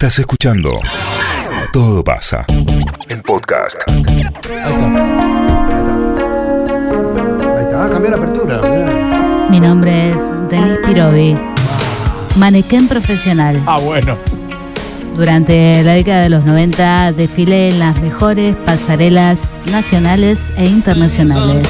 Estás 0.00 0.18
escuchando 0.18 0.80
Todo 1.74 2.02
pasa. 2.02 2.46
El 3.06 3.20
podcast. 3.20 3.76
Ahí 3.86 4.00
está. 4.00 4.08
Ahí 4.08 4.70
está. 4.72 4.86
Ahí 7.58 7.64
está. 7.64 7.84
Ah, 7.84 7.90
cambió 7.92 8.10
la 8.10 8.16
apertura. 8.16 8.62
mirá. 8.62 9.48
Mi 9.50 9.60
nombre 9.60 10.12
es 10.12 10.22
Denis 10.48 10.78
Pirovi, 10.86 11.36
manequén 12.36 12.88
profesional. 12.88 13.60
Ah, 13.66 13.78
bueno. 13.78 14.16
Durante 15.16 15.82
la 15.82 15.92
década 15.92 16.22
de 16.22 16.30
los 16.30 16.46
90 16.46 17.12
desfilé 17.12 17.68
en 17.68 17.78
las 17.78 18.00
mejores 18.00 18.56
pasarelas 18.64 19.52
nacionales 19.70 20.50
e 20.56 20.64
internacionales. 20.64 21.68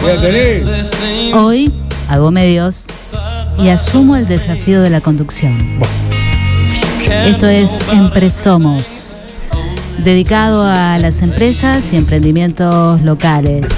Hoy 1.35 1.73
hago 2.09 2.31
medios 2.31 2.85
y 3.59 3.71
asumo 3.71 4.15
el 4.15 4.29
desafío 4.29 4.83
de 4.83 4.91
la 4.91 5.01
conducción. 5.01 5.59
Esto 7.11 7.49
es 7.49 7.79
Empresomos, 7.93 9.17
dedicado 9.99 10.65
a 10.65 10.99
las 10.99 11.23
empresas 11.23 11.93
y 11.93 11.97
emprendimientos 11.97 13.01
locales. 13.03 13.69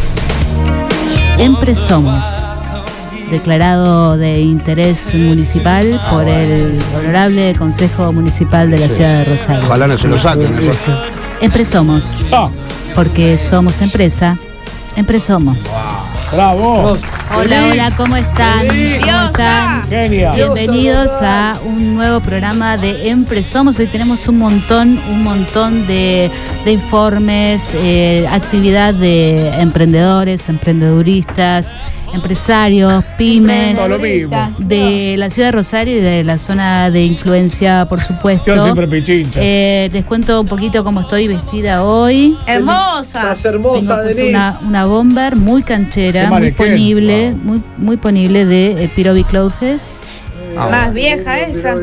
Empresomos, 1.39 2.47
declarado 3.31 4.17
de 4.19 4.41
interés 4.41 5.15
municipal 5.15 6.01
por 6.11 6.29
el 6.29 6.79
Honorable 6.97 7.55
Consejo 7.57 8.13
Municipal 8.13 8.71
de 8.71 8.79
la 8.79 8.89
Ciudad 8.89 9.19
de 9.19 9.25
Rosario. 9.25 9.65
Ojalá 9.67 9.87
no 9.87 9.97
se 9.99 10.09
lo 10.09 10.19
saquen. 10.19 10.55
Empresomos, 11.41 12.17
Ah, 12.31 12.49
porque 12.95 13.37
somos 13.39 13.81
empresa, 13.81 14.37
Empresomos. 14.97 15.59
bravo. 16.33 16.97
Hola, 17.35 17.69
hola, 17.71 17.91
¿cómo 17.97 18.17
están? 18.17 18.67
¿Cómo 18.69 19.27
están? 19.27 19.89
Bienvenidos 19.89 21.11
a 21.23 21.55
un 21.65 21.95
nuevo 21.95 22.21
programa 22.21 22.77
de 22.77 23.09
Empresomos. 23.09 23.79
Hoy 23.79 23.87
tenemos 23.87 24.29
un 24.29 24.39
montón, 24.39 24.99
un 25.11 25.23
montón 25.23 25.87
de, 25.87 26.31
de 26.65 26.73
informes, 26.73 27.75
eh, 27.75 28.27
actividad 28.31 28.93
de 28.93 29.49
emprendedores, 29.61 30.49
emprendeduristas, 30.49 31.75
empresarios, 32.13 33.05
pymes 33.17 33.79
de 34.59 35.17
la 35.19 35.31
ciudad 35.31 35.49
de 35.49 35.53
Rosario 35.53 35.99
y 35.99 36.01
de 36.01 36.25
la 36.25 36.39
zona 36.39 36.91
de 36.91 37.05
influencia, 37.05 37.87
por 37.89 38.01
supuesto. 38.01 38.55
Yo 38.55 38.63
siempre 38.63 38.87
pichincha. 38.87 39.41
Eh, 39.43 39.89
les 39.93 40.05
cuento 40.05 40.41
un 40.41 40.47
poquito 40.47 40.85
cómo 40.85 41.01
estoy 41.01 41.29
vestida 41.29 41.85
hoy. 41.85 42.37
Hermosa. 42.47 43.03
Estás 43.03 43.45
hermosa, 43.45 44.03
Denise. 44.03 44.31
una, 44.31 44.59
una 44.67 44.85
bomber 44.87 45.37
muy 45.37 45.63
canchera, 45.63 46.29
muy 46.31 46.53
ponible, 46.53 47.35
muy, 47.43 47.63
muy 47.79 47.97
ponible 47.97 48.45
de 48.45 48.85
eh, 48.85 48.91
Pirobi 48.95 49.25
Clothes. 49.25 50.09
Ah, 50.57 50.69
Más 50.71 50.93
vieja 50.95 51.41
esa. 51.41 51.75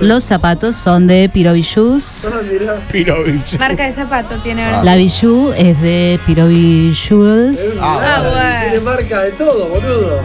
Los 0.00 0.24
zapatos 0.24 0.76
son 0.76 1.06
de 1.06 1.28
Pirobi 1.32 1.62
Shoes. 1.62 2.26
Ah. 2.26 2.76
Marca 3.58 3.86
de 3.86 3.92
zapato 3.92 4.36
tiene 4.42 4.64
ahora. 4.64 4.84
La 4.84 4.96
bijou 4.96 5.52
es 5.56 5.80
de 5.80 6.18
Pirobi 6.26 6.92
Shoes. 6.92 7.78
Ah, 7.80 8.20
bueno. 8.22 8.70
Tiene 8.70 8.80
marca 8.84 9.20
de 9.22 9.30
todo, 9.32 9.68
boludo. 9.68 10.20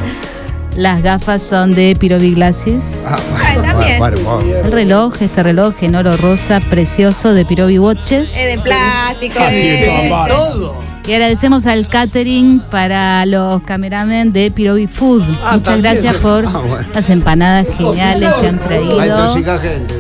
Las 0.75 1.01
gafas 1.01 1.41
son 1.41 1.73
de 1.73 1.95
Pirobi 1.97 2.33
Glasses. 2.35 3.05
Ah, 3.07 3.15
Ah, 3.37 3.61
también. 3.61 3.97
bueno, 3.97 4.17
bueno. 4.21 4.55
El 4.65 4.71
reloj, 4.71 5.13
este 5.21 5.41
reloj 5.43 5.73
en 5.81 5.95
oro 5.95 6.17
rosa 6.17 6.59
precioso 6.59 7.33
de 7.33 7.45
Pirobi 7.45 7.79
Watches. 7.79 8.35
Es 8.35 8.57
de 8.57 8.61
plástico. 8.63 9.35
Ah, 9.39 9.53
eh. 9.53 9.61
tiene 9.85 10.09
todo. 10.27 10.94
Y 11.07 11.13
agradecemos 11.13 11.67
al 11.67 11.87
catering 11.87 12.59
para 12.71 13.25
los 13.27 13.61
cameramen 13.61 14.33
de 14.33 14.49
Pirobi 14.49 14.87
Food. 14.87 15.21
Ah, 15.43 15.51
Muchas 15.53 15.63
también. 15.63 15.81
gracias 15.83 16.15
por 16.15 16.45
Ah, 16.47 16.61
bueno. 16.67 16.87
las 16.95 17.09
empanadas 17.11 17.67
geniales 17.77 18.33
que 18.41 18.47
han 18.47 18.57
traído. 18.59 19.35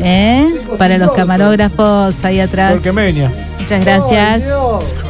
¿Eh? 0.01 0.47
Para 0.79 0.97
los 0.97 1.11
camarógrafos 1.13 2.25
ahí 2.25 2.39
atrás. 2.39 2.81
Muchas 3.59 3.85
gracias. 3.85 4.49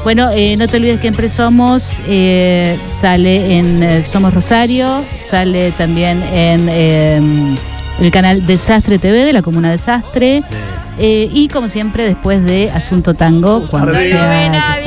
Bueno, 0.04 0.30
eh, 0.34 0.58
no 0.58 0.68
te 0.68 0.78
olvides 0.78 1.00
que 1.00 1.08
en 1.08 1.16
Presomos 1.16 2.02
eh, 2.08 2.78
sale 2.88 3.58
en 3.58 3.82
eh, 3.82 4.04
Somos 4.04 4.34
Rosario, 4.34 5.02
sale 5.30 5.72
también 5.72 6.22
en 6.34 6.68
eh, 6.70 7.56
el 8.02 8.12
canal 8.12 8.46
Desastre 8.46 9.00
TV 9.00 9.24
de 9.24 9.32
la 9.34 9.42
Comuna 9.42 9.72
Desastre. 9.72 10.44
Eh, 10.98 11.30
y 11.34 11.50
como 11.50 11.68
siempre, 11.68 12.06
después 12.06 12.42
de 12.46 12.72
Asunto 12.72 13.14
Tango, 13.16 13.68
cuando 13.70 13.94
sea. 13.98 14.78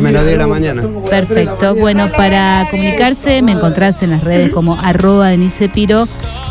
Menos 0.00 0.22
10 0.22 0.24
de 0.24 0.36
la 0.36 0.46
mañana. 0.46 0.82
Perfecto. 1.08 1.74
Bueno, 1.74 2.08
para 2.16 2.64
comunicarse 2.70 3.42
me 3.42 3.52
encontrás 3.52 4.02
en 4.02 4.10
las 4.10 4.22
redes 4.24 4.52
como 4.52 4.78
arroba 4.80 5.28
Denise 5.28 5.68
Piro. 5.68 6.06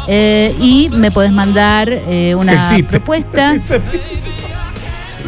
eh, 0.08 0.56
y 0.60 0.90
me 0.92 1.12
podés 1.12 1.32
mandar 1.32 1.90
eh, 1.92 2.36
una 2.36 2.54
Existe. 2.54 2.84
propuesta. 3.00 3.56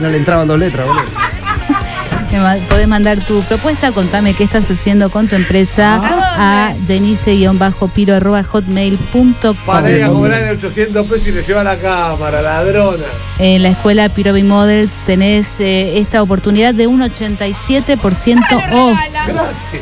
No 0.01 0.07
le 0.09 0.17
entraban 0.17 0.47
dos 0.47 0.57
letras, 0.57 0.87
boludo. 0.87 1.03
Me 2.31 2.61
podés 2.69 2.87
mandar 2.87 3.19
tu 3.19 3.41
propuesta, 3.43 3.91
contame 3.91 4.33
qué 4.33 4.45
estás 4.45 4.71
haciendo 4.71 5.09
con 5.11 5.27
tu 5.27 5.35
empresa 5.35 5.95
¿A 5.95 6.30
a 6.37 6.73
denise-piro.hotmail.com 6.87 9.55
Para 9.65 9.91
ir 9.91 10.03
a 10.03 10.09
cobrar 10.09 10.51
800 10.51 11.07
pesos 11.07 11.27
y 11.27 11.31
le 11.31 11.43
lleva 11.43 11.63
la 11.63 11.77
cámara, 11.77 12.41
ladrona. 12.41 13.05
En 13.39 13.63
la 13.63 13.69
escuela 13.69 14.09
Pirobi 14.09 14.43
Models 14.43 14.99
tenés 15.05 15.59
eh, 15.59 15.97
esta 15.97 16.21
oportunidad 16.21 16.73
de 16.73 16.87
un 16.87 17.01
87% 17.01 18.73
off 18.73 18.97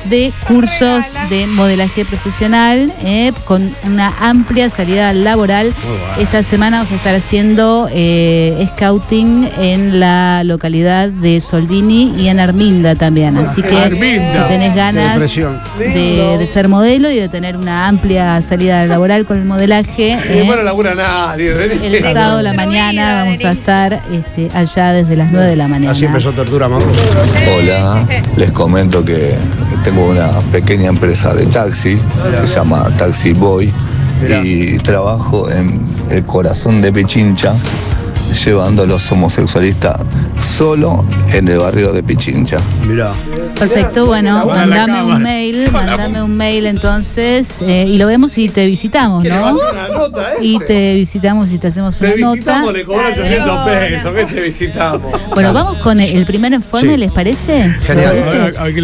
de 0.06 0.32
cursos 0.48 1.14
de 1.30 1.48
modelaje 1.48 2.06
profesional 2.06 2.94
eh, 3.02 3.34
con 3.46 3.74
una 3.84 4.14
amplia 4.22 4.70
salida 4.70 5.14
laboral. 5.14 5.74
Esta 6.18 6.44
semana 6.44 6.78
vamos 6.78 6.92
a 6.92 6.96
estar 6.96 7.16
haciendo 7.16 7.90
eh, 7.92 8.68
scouting 8.76 9.50
en 9.58 10.00
la 10.00 10.44
localidad 10.44 11.10
de 11.10 11.42
Soldini 11.42 12.14
y 12.18 12.30
en 12.30 12.40
Arminda 12.40 12.96
también. 12.96 13.38
Así 13.38 13.62
que 13.62 13.78
Arminda. 13.78 14.44
si 14.44 14.50
tenés 14.50 14.76
ganas 14.76 15.20
de, 15.78 16.39
de 16.40 16.48
ser 16.48 16.70
modelo 16.70 17.12
y 17.12 17.20
de 17.20 17.28
tener 17.28 17.58
una 17.58 17.88
amplia 17.88 18.42
salida 18.42 18.86
laboral 18.86 19.26
con 19.26 19.38
el 19.38 19.46
modelaje. 19.46 20.18
Eh, 20.30 20.36
después 20.36 20.58
no 20.58 20.64
labura 20.64 20.94
nadie. 20.94 21.52
el 21.52 22.04
sábado 22.04 22.40
a 22.40 22.42
la 22.42 22.54
mañana 22.54 23.24
vamos 23.24 23.44
a 23.44 23.52
estar 23.52 24.02
este, 24.12 24.50
allá 24.54 24.92
desde 24.92 25.16
las 25.16 25.32
9 25.32 25.50
de 25.50 25.56
la 25.56 25.68
mañana. 25.68 25.92
Así 25.92 26.06
empezó 26.06 26.32
Tortura 26.32 26.68
Mango. 26.68 26.86
Hola, 27.58 28.06
les 28.36 28.52
comento 28.52 29.04
que 29.04 29.34
tengo 29.84 30.10
una 30.10 30.30
pequeña 30.52 30.90
empresa 30.90 31.34
de 31.34 31.46
taxi 31.48 31.98
que 32.40 32.48
se 32.48 32.56
llama 32.56 32.90
Taxi 32.98 33.34
Boy 33.34 33.74
Mirá. 34.22 34.42
y 34.44 34.78
trabajo 34.78 35.50
en 35.50 35.82
el 36.12 36.24
corazón 36.26 36.82
de 36.82 36.92
Pichincha 36.92 37.54
llevando 38.34 38.84
a 38.84 38.86
los 38.86 39.12
homosexualistas 39.12 39.98
solo 40.40 41.06
en 41.34 41.48
el 41.48 41.58
barrio 41.60 41.92
de 41.92 42.04
Pichincha. 42.04 42.58
Mirá. 42.88 43.12
Perfecto, 43.58 44.06
bueno, 44.06 44.46
mandame 44.46 45.04
un 45.04 45.22
mail, 45.22 45.70
mandame 45.74 46.22
un 46.24 46.36
mail 46.38 46.66
entonces 46.68 47.62
eh, 47.62 47.86
y 47.88 47.98
lo 47.98 48.08
vemos 48.08 48.38
y 48.38 48.48
te 48.48 48.66
visitamos, 48.66 49.22
¿Qué 49.24 49.30
le 49.30 49.38
va 49.40 49.50
a 49.50 49.52
¿no? 49.52 49.58
hacer 49.62 49.74
una 49.74 49.88
nota, 49.90 50.22
eh? 50.34 50.38
Y 50.42 50.60
te 50.60 50.94
visitamos 50.94 51.52
y 51.52 51.58
te 51.58 51.68
hacemos 51.68 52.00
una 52.00 52.10
nota. 52.16 52.32
visitamos, 52.34 52.74
le 52.74 52.86
cobran 52.86 53.12
800 53.12 53.48
Ladrona. 53.48 53.76
pesos. 53.76 54.14
¿Qué 54.16 54.26
te 54.36 54.42
visitamos? 54.42 55.12
Bueno, 55.34 55.54
vamos 55.54 55.78
con 55.80 56.00
el, 56.00 56.26
primer 56.26 56.54
informe, 56.54 56.92
Sí. 56.94 56.98
¿les 56.98 57.12
parece? 57.12 57.76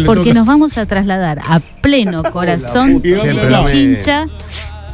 Porque 0.04 0.34
nos 0.34 0.46
vamos 0.46 0.76
a 0.76 0.84
trasladar 0.86 1.38
a 1.48 1.60
pleno 1.80 2.22
corazón 2.32 3.00
¿Y 3.02 3.10
dónde 3.10 3.22
Siempre 3.32 3.44
de 3.46 3.50
la 3.50 3.60
va? 3.60 3.64
me- 3.64 3.70
Chincha 3.72 4.26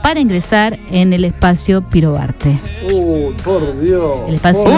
para 0.02 0.20
ingresar 0.20 0.76
en 0.90 1.12
el 1.12 1.24
espacio 1.24 1.82
Pirobarte. 1.88 2.58
Uy, 2.92 3.34
por 3.44 3.80
Dios. 3.80 4.28
El 4.28 4.34
espacio 4.34 4.70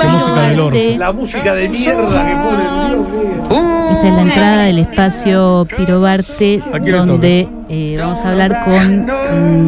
Qué 0.00 0.08
música 0.08 0.48
del 0.48 0.60
orto. 0.60 0.78
La 0.98 1.12
música 1.12 1.54
de 1.54 1.68
mierda 1.68 2.26
que 2.26 2.36
ponen, 2.36 2.88
Dios 2.88 3.08
mío. 3.08 3.90
Esta 3.90 4.08
es 4.08 4.12
la 4.12 4.22
entrada 4.22 4.62
del 4.64 4.78
espacio 4.80 5.66
Pirobarte, 5.76 6.62
¿A 6.72 6.80
quién 6.80 6.84
le 6.84 6.96
donde 6.98 7.48
eh, 7.68 7.96
vamos 7.98 8.24
a 8.24 8.28
hablar 8.30 8.64
con 8.64 9.06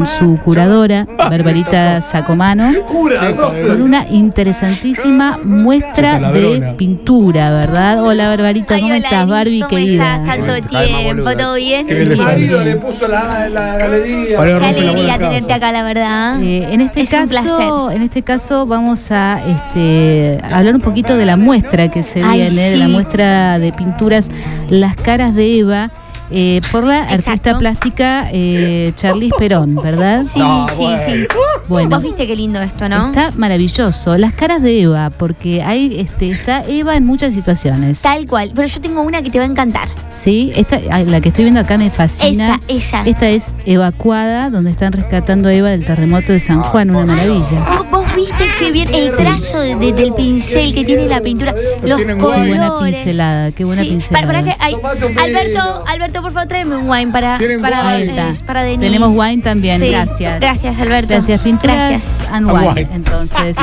mm, 0.03 0.07
su 0.07 0.39
curadora, 0.45 1.07
Barbarita 1.17 2.01
Sacomano, 2.01 2.73
con 2.87 3.83
una 3.83 4.07
interesantísima 4.09 5.39
muestra 5.43 6.33
de 6.33 6.75
pintura, 6.77 7.51
¿verdad? 7.51 8.05
Hola 8.05 8.29
Barbarita, 8.29 8.75
Ay, 8.75 8.81
¿cómo 8.83 8.95
hola, 8.95 9.05
estás, 9.05 9.27
Barbie 9.29 9.61
¿Cómo 9.61 9.69
querida? 9.71 10.17
estás? 10.17 10.37
Tanto 10.37 10.69
tiempo. 10.69 11.31
¿todo 11.37 11.55
bien? 11.55 11.87
Mi 11.87 11.93
le 12.05 12.17
marido 12.17 12.65
le 12.65 12.77
puso 12.77 13.09
la, 13.09 13.49
la 13.49 13.77
galería. 13.77 14.37
Qué 14.39 14.53
alegría 14.67 15.19
tenerte 15.19 15.53
acá, 15.53 15.73
la 15.73 15.83
verdad. 15.83 16.43
Eh, 16.43 16.69
en 16.71 16.81
este 16.81 17.03
Es 17.03 17.13
un 17.13 17.27
caso, 17.29 17.57
placer. 17.87 17.97
en 17.97 18.03
este 18.03 18.23
caso 18.23 18.67
vamos 18.67 19.11
a 19.11 19.41
este, 19.47 20.39
hablar 20.53 20.75
un 20.75 20.81
poquito 20.81 21.17
de 21.17 21.27
la 21.27 21.37
muestra 21.37 21.89
que 21.89 22.03
se 22.03 22.23
Ay, 22.23 22.43
viene, 22.43 22.71
de 22.71 22.77
la 22.77 22.87
sí. 22.87 22.93
muestra 22.93 23.59
de 23.59 23.73
pinturas 23.73 24.31
Las 24.69 24.97
caras 24.97 25.35
de 25.35 25.59
Eva. 25.59 25.91
Eh, 26.31 26.61
por 26.71 26.85
la 26.85 27.01
artista 27.03 27.33
Exacto. 27.33 27.59
plástica 27.59 28.29
eh, 28.33 28.93
Charlize 28.95 29.35
Perón, 29.39 29.77
¿verdad? 29.77 30.25
Sí, 30.25 30.41
sí, 30.77 30.87
sí. 31.05 31.27
Bueno, 31.69 31.91
Vos 31.97 32.03
viste 32.03 32.27
qué 32.27 32.37
lindo 32.37 32.61
esto, 32.61 32.89
¿no? 32.89 33.09
está 33.09 33.33
maravilloso. 33.37 34.17
Las 34.17 34.33
caras 34.35 34.63
de 34.63 34.83
Eva, 34.83 35.11
porque 35.11 35.63
hay, 35.63 36.01
este, 36.01 36.31
está 36.31 36.65
Eva 36.65 36.97
en 36.97 37.05
muchas 37.05 37.35
situaciones. 37.35 38.03
Tal 38.03 38.27
cual. 38.27 38.53
Pero 38.55 38.67
yo 38.67 38.81
tengo 38.81 39.03
una 39.03 39.23
que 39.23 39.31
te 39.31 39.39
va 39.39 39.45
a 39.45 39.49
encantar. 39.49 39.89
Sí, 40.09 40.53
esta, 40.55 40.79
la 40.79 41.21
que 41.21 41.29
estoy 41.29 41.45
viendo 41.45 41.61
acá 41.61 41.79
me 41.79 41.91
fascina. 41.91 42.61
Esa, 42.69 43.01
esa. 43.03 43.09
Esta 43.09 43.29
es 43.29 43.55
evacuada, 43.67 44.51
donde 44.51 44.71
están 44.71 44.93
rescatando 44.93 45.49
a 45.49 45.53
Eva 45.53 45.71
del 45.71 45.85
terremoto 45.85 46.33
de 46.33 46.41
San 46.41 46.63
Juan, 46.63 46.91
una 46.91 47.07
maravilla. 47.07 47.65
¿Vos, 48.09 48.17
vos 48.17 48.29
vos 48.29 48.39
viste 48.39 48.45
qué 48.59 48.73
bien 48.73 48.89
el 48.95 49.15
trazo 49.17 49.61
de- 49.61 49.75
de- 49.77 49.93
del 49.93 50.13
pincel 50.15 50.75
que 50.75 50.85
tiene 50.85 51.07
la 51.07 51.21
pintura, 51.21 51.55
los 51.83 51.97
tienen 51.97 52.19
Qué 52.19 52.25
buena 52.25 52.69
colores. 52.69 52.97
pincelada, 52.97 53.51
qué 53.53 53.65
buena 53.65 53.83
Sí, 53.83 53.89
pincelada. 53.91 54.27
para- 54.27 54.41
para 54.43 54.53
que- 54.55 54.65
ay, 54.65 54.75
Alberto. 55.23 55.85
Alberto, 55.87 56.23
por 56.23 56.33
favor, 56.33 56.49
tráeme 56.49 56.77
un 56.77 56.89
wine 56.91 57.13
para, 57.13 57.39
para, 57.61 57.99
eh, 58.01 58.35
para 58.47 58.63
Denise. 58.63 58.87
Tenemos 58.87 59.13
wine 59.15 59.43
también, 59.43 59.81
Sí. 59.81 59.91
gracias. 59.91 60.41
Gracias, 60.41 60.79
Alberto. 60.79 61.09
Gracias, 61.15 61.41
pinturas 61.43 61.77
Gracias. 61.77 62.21
and 62.33 62.49
And 62.49 62.51
wine. 62.59 62.69
wine. 62.69 62.89
Entonces, 62.95 63.57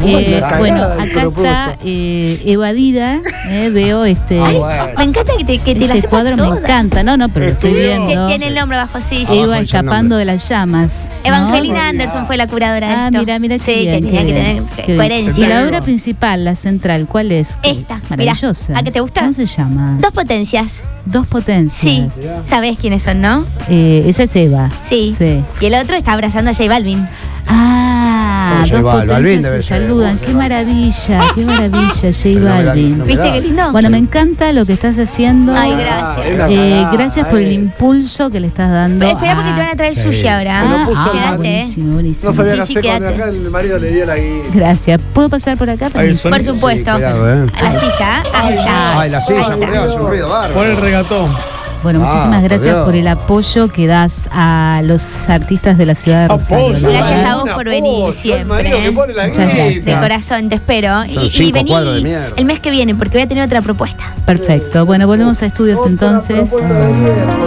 Buena 0.00 0.20
eh, 0.20 0.36
cagada 0.40 0.58
bueno, 0.58 0.82
acá 0.84 1.22
está 1.22 1.78
eh, 1.84 2.42
evadida. 2.46 3.20
eh, 3.48 3.70
veo 3.72 4.04
este, 4.04 4.40
Ah. 4.40 4.88
Me 4.98 5.04
encanta 5.04 5.32
que 5.38 5.44
te, 5.44 5.58
que 5.58 5.74
te 5.74 5.84
este 5.84 6.08
cuadro, 6.08 6.36
me 6.36 6.46
encanta. 6.58 7.02
No, 7.02 7.16
no, 7.16 7.28
pero 7.28 7.46
lo 7.46 7.52
estoy 7.52 7.72
viendo. 7.72 8.26
Tiene 8.28 8.48
el 8.48 8.54
nombre 8.54 8.76
abajo, 8.78 9.00
sí. 9.00 9.24
sí. 9.26 9.38
Eva 9.38 9.58
escapando 9.60 10.16
de 10.16 10.24
las 10.24 10.48
llamas. 10.48 11.10
¿no? 11.22 11.28
Evangelina 11.28 11.88
Anderson 11.88 12.26
fue 12.26 12.36
la 12.36 12.46
curadora 12.46 12.88
de 12.88 12.94
Ah, 12.94 13.06
esto. 13.06 13.18
mira, 13.20 13.38
mira 13.38 13.58
qué 13.58 13.81
Bien, 13.86 14.04
tenía 14.04 14.20
que 14.20 14.32
bien, 14.32 14.66
tener 14.66 14.96
coherencia. 14.96 15.44
Y 15.44 15.48
la 15.48 15.64
obra 15.64 15.80
principal, 15.80 16.44
la 16.44 16.54
central, 16.54 17.06
¿cuál 17.08 17.32
es? 17.32 17.58
Esta, 17.62 17.96
mirá. 17.96 18.32
Maravillosa. 18.34 18.78
¿A 18.78 18.82
qué 18.82 18.90
te 18.90 19.00
gusta? 19.00 19.20
¿Cómo 19.20 19.32
se 19.32 19.46
llama? 19.46 19.98
Dos 20.00 20.12
potencias. 20.12 20.82
Dos 21.04 21.26
potencias. 21.26 22.12
Sí. 22.14 22.22
¿Sabés 22.46 22.78
quiénes 22.78 23.02
son, 23.02 23.20
no? 23.20 23.44
Eh, 23.68 24.04
esa 24.06 24.24
es 24.24 24.36
Eva. 24.36 24.70
Sí. 24.84 25.14
Sí. 25.18 25.40
Y 25.60 25.66
el 25.66 25.74
otro 25.74 25.96
está 25.96 26.12
abrazando 26.12 26.50
a 26.50 26.54
J 26.54 26.68
Balvin. 26.68 27.06
Ah, 27.54 28.64
J 28.68 28.80
dos 28.80 28.82
Balvin, 29.06 29.08
potencias 29.42 29.52
se 29.52 29.62
saludan. 29.68 30.18
Qué 30.18 30.32
maravilla, 30.34 31.20
qué 31.34 31.44
maravilla, 31.44 31.88
J 31.92 32.12
Pero 32.22 32.44
Balvin. 32.44 33.04
¿Viste 33.04 33.32
qué 33.32 33.40
lindo? 33.40 33.72
Bueno, 33.72 33.90
me 33.90 33.98
encanta 33.98 34.52
lo 34.52 34.64
que 34.66 34.72
estás 34.72 34.98
haciendo. 34.98 35.54
Ay, 35.56 35.72
Ah, 35.72 36.14
gracias. 36.16 36.38
la 36.38 36.48
Eh, 36.50 36.86
gracias 36.92 37.26
por 37.28 37.38
eh. 37.40 37.46
el 37.46 37.52
impulso 37.52 38.30
que 38.30 38.40
le 38.40 38.46
estás 38.48 38.70
dando. 38.70 39.06
Espera 39.06 39.34
porque 39.36 39.50
te 39.52 39.58
van 39.58 39.68
a 39.68 39.76
traer 39.76 39.94
Sí. 39.96 40.02
sushi 40.02 40.26
ahora. 40.28 40.60
Ah, 40.60 40.86
ah. 40.96 41.10
Quédate, 41.12 41.32
eh. 41.32 41.36
buenísimo, 41.36 41.92
buenísimo. 41.94 42.30
No 42.30 42.36
sabía 42.36 42.52
Sí, 42.54 42.60
qué 42.60 42.66
sí, 42.66 42.78
hacer 42.88 43.00
quédate. 43.02 43.14
acá, 43.22 43.30
el 43.30 43.50
marido 43.50 43.78
le 43.78 43.90
dio 43.90 44.06
la 44.06 44.16
guía. 44.16 44.42
Gracias. 44.54 45.00
¿Puedo 45.12 45.28
pasar 45.28 45.56
por 45.56 45.68
acá? 45.70 45.90
Por 45.90 46.14
supuesto. 46.42 46.92
cuidado, 46.92 47.30
eh. 47.30 47.46
A 47.60 47.72
la 47.72 47.80
silla. 47.80 48.22
Ahí 48.34 48.54
está. 48.58 49.00
Ay, 49.00 49.10
la 49.10 49.20
silla, 49.20 49.56
cuidado, 49.56 49.84
hace 49.90 50.00
un 50.00 50.08
ruido 50.08 50.28
bárbaro. 50.28 50.54
Pon 50.54 50.66
el 50.70 50.76
regatón. 50.76 51.32
Bueno, 51.82 52.00
Ah, 52.02 52.06
muchísimas 52.06 52.42
gracias 52.42 52.76
por 52.84 52.94
el 52.94 53.06
apoyo 53.08 53.68
que 53.68 53.86
das 53.86 54.28
a 54.30 54.82
los 54.84 55.28
artistas 55.28 55.78
de 55.78 55.86
la 55.86 55.94
ciudad 55.94 56.22
de 56.22 56.28
Rosario. 56.28 56.66
Apoyo. 56.68 56.86
¿no? 56.86 56.92
Gracias 56.92 57.24
a 57.24 57.34
vos 57.34 57.42
por 57.42 57.50
apoyo, 57.52 57.70
venir 57.70 58.06
el 58.06 58.12
siempre. 58.12 58.70
¿eh? 58.70 59.80
De 59.80 59.94
corazón, 59.98 60.48
te 60.48 60.54
espero. 60.56 61.04
Y, 61.04 61.30
y 61.42 61.52
vení 61.52 61.72
el 62.36 62.44
mes 62.44 62.60
que 62.60 62.70
viene, 62.70 62.94
porque 62.94 63.12
voy 63.14 63.22
a 63.22 63.28
tener 63.28 63.44
otra 63.44 63.62
propuesta. 63.62 64.04
Perfecto. 64.26 64.86
Bueno, 64.86 65.06
volvemos 65.06 65.42
a 65.42 65.46
estudios 65.46 65.80
entonces. 65.86 66.52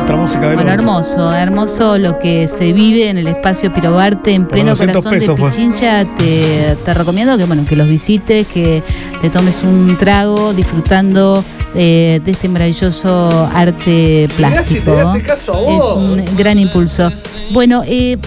Otra 0.02 0.16
música 0.16 0.50
de 0.50 0.56
Bueno, 0.56 0.72
hermoso, 0.72 1.34
hermoso 1.34 1.98
lo 1.98 2.20
que 2.20 2.48
se 2.48 2.74
vive 2.74 3.10
en 3.10 3.18
el 3.18 3.28
espacio 3.28 3.74
Pirobarte 3.74 4.34
en 4.34 4.46
pleno 4.48 4.72
200 4.72 5.04
corazón 5.06 5.12
de 5.12 5.20
pesos. 5.20 5.56
Pichincha. 5.56 6.06
Te, 6.18 6.78
te 6.84 6.94
recomiendo 6.94 7.38
que 7.38 7.46
bueno 7.46 7.64
que 7.68 7.76
los 7.76 7.88
visites, 7.88 8.48
que 8.48 8.84
te 9.22 9.30
tomes 9.30 9.64
un 9.64 9.96
trago 9.98 10.54
disfrutando 10.54 11.44
eh, 11.76 12.22
de 12.24 12.32
este 12.32 12.48
maravilloso 12.50 13.30
arte 13.54 14.28
Mirá 14.38 14.64
si 14.64 14.76
te 14.76 14.82
plástico. 14.82 14.98
hace 15.00 15.22
caso 15.24 15.54
a 15.54 15.72
Es 15.72 15.98
un 15.98 16.38
gran 16.38 16.60
impulso. 16.60 17.12
Bueno, 17.52 17.84
eh, 17.86 18.18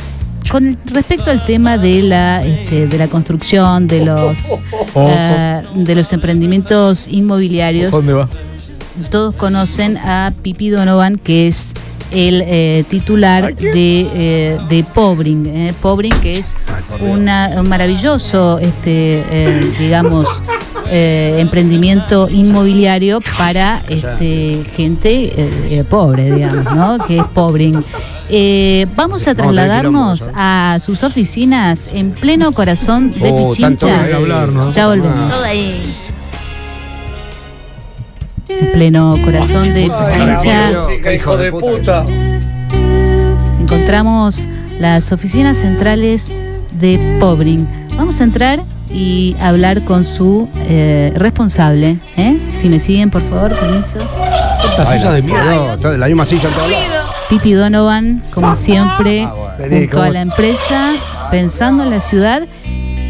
con 0.50 0.78
respecto 0.86 1.30
al 1.30 1.44
tema 1.44 1.76
de 1.78 2.02
la 2.02 2.44
este, 2.44 2.86
de 2.86 2.98
la 2.98 3.08
construcción 3.08 3.86
de 3.86 4.04
los 4.04 4.60
eh, 4.96 5.62
de 5.74 5.94
los 5.94 6.12
emprendimientos 6.12 7.06
inmobiliarios, 7.08 7.90
¿Dónde 7.92 8.14
va? 8.14 8.28
todos 9.10 9.34
conocen 9.34 9.96
a 9.98 10.32
Pipi 10.42 10.70
Donovan, 10.70 11.16
que 11.16 11.46
es 11.48 11.72
el 12.10 12.42
eh, 12.46 12.84
titular 12.88 13.54
de, 13.54 14.08
eh, 14.14 14.58
de 14.68 14.84
Pobring. 14.84 15.46
eh. 15.46 15.74
Pobring, 15.80 16.14
que 16.20 16.38
es 16.38 16.56
una, 17.00 17.50
un 17.56 17.68
maravilloso, 17.68 18.58
este, 18.58 19.24
eh, 19.30 19.60
digamos, 19.78 20.26
eh, 20.90 21.36
emprendimiento 21.38 22.28
inmobiliario 22.30 23.20
para 23.36 23.82
este, 23.88 24.64
gente 24.74 25.24
eh, 25.36 25.50
eh, 25.70 25.84
pobre, 25.84 26.32
digamos, 26.34 26.64
¿no? 26.74 26.98
Que 27.06 27.18
es 27.18 27.24
Pobring. 27.34 27.78
Eh, 28.30 28.86
vamos 28.96 29.26
a 29.28 29.34
trasladarnos 29.34 30.30
a 30.34 30.78
sus 30.80 31.02
oficinas 31.02 31.88
en 31.92 32.10
pleno 32.12 32.52
corazón 32.52 33.10
de 33.12 33.30
Oh, 33.32 33.52
tanto 33.58 33.86
Pichincha. 33.86 34.06
que 34.06 34.14
hablar, 34.14 34.48
¿no? 34.48 34.70
Ya 34.72 34.86
volvemos. 34.86 35.30
Todo 35.32 35.44
ahí. 35.44 35.82
En 38.48 38.72
pleno 38.72 39.14
corazón 39.24 39.72
de 39.74 39.82
Pichincha. 39.82 41.12
Hijo 41.14 41.36
de 41.36 41.52
puta. 41.52 42.04
encontramos 43.60 44.46
las 44.80 45.12
oficinas 45.12 45.58
centrales 45.58 46.32
de 46.72 47.18
Pobring. 47.20 47.66
Vamos 47.96 48.20
a 48.20 48.24
entrar 48.24 48.60
y 48.90 49.36
hablar 49.40 49.84
con 49.84 50.04
su 50.04 50.48
eh, 50.68 51.12
responsable. 51.16 51.98
¿eh? 52.16 52.40
Si 52.50 52.68
me 52.68 52.80
siguen, 52.80 53.10
por 53.10 53.22
favor, 53.28 53.54
permiso. 53.58 53.98
Esta 53.98 54.84
Ay, 54.90 54.98
silla 54.98 55.12
de 55.12 55.22
mierda. 55.22 55.76
No, 55.76 55.90
la 55.96 56.06
misma 56.06 56.24
silla 56.24 56.48
en 56.48 56.54
todos 56.54 56.70
lados. 56.70 57.10
Pipi 57.28 57.52
Donovan, 57.52 58.22
como 58.32 58.54
siempre, 58.54 59.24
Ah, 59.24 59.34
bueno. 59.36 59.48
Vení, 59.58 59.80
junto 59.86 60.02
a 60.02 60.10
la 60.10 60.20
empresa, 60.22 60.94
pensando 61.30 61.84
en 61.84 61.90
la 61.90 62.00
ciudad 62.00 62.42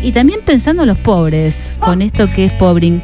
y 0.03 0.11
también 0.13 0.41
pensando 0.45 0.83
en 0.83 0.89
los 0.89 0.99
pobres, 0.99 1.73
con 1.79 2.03
esto 2.03 2.29
que 2.31 2.47
es 2.47 2.53
Pobring. 2.55 3.03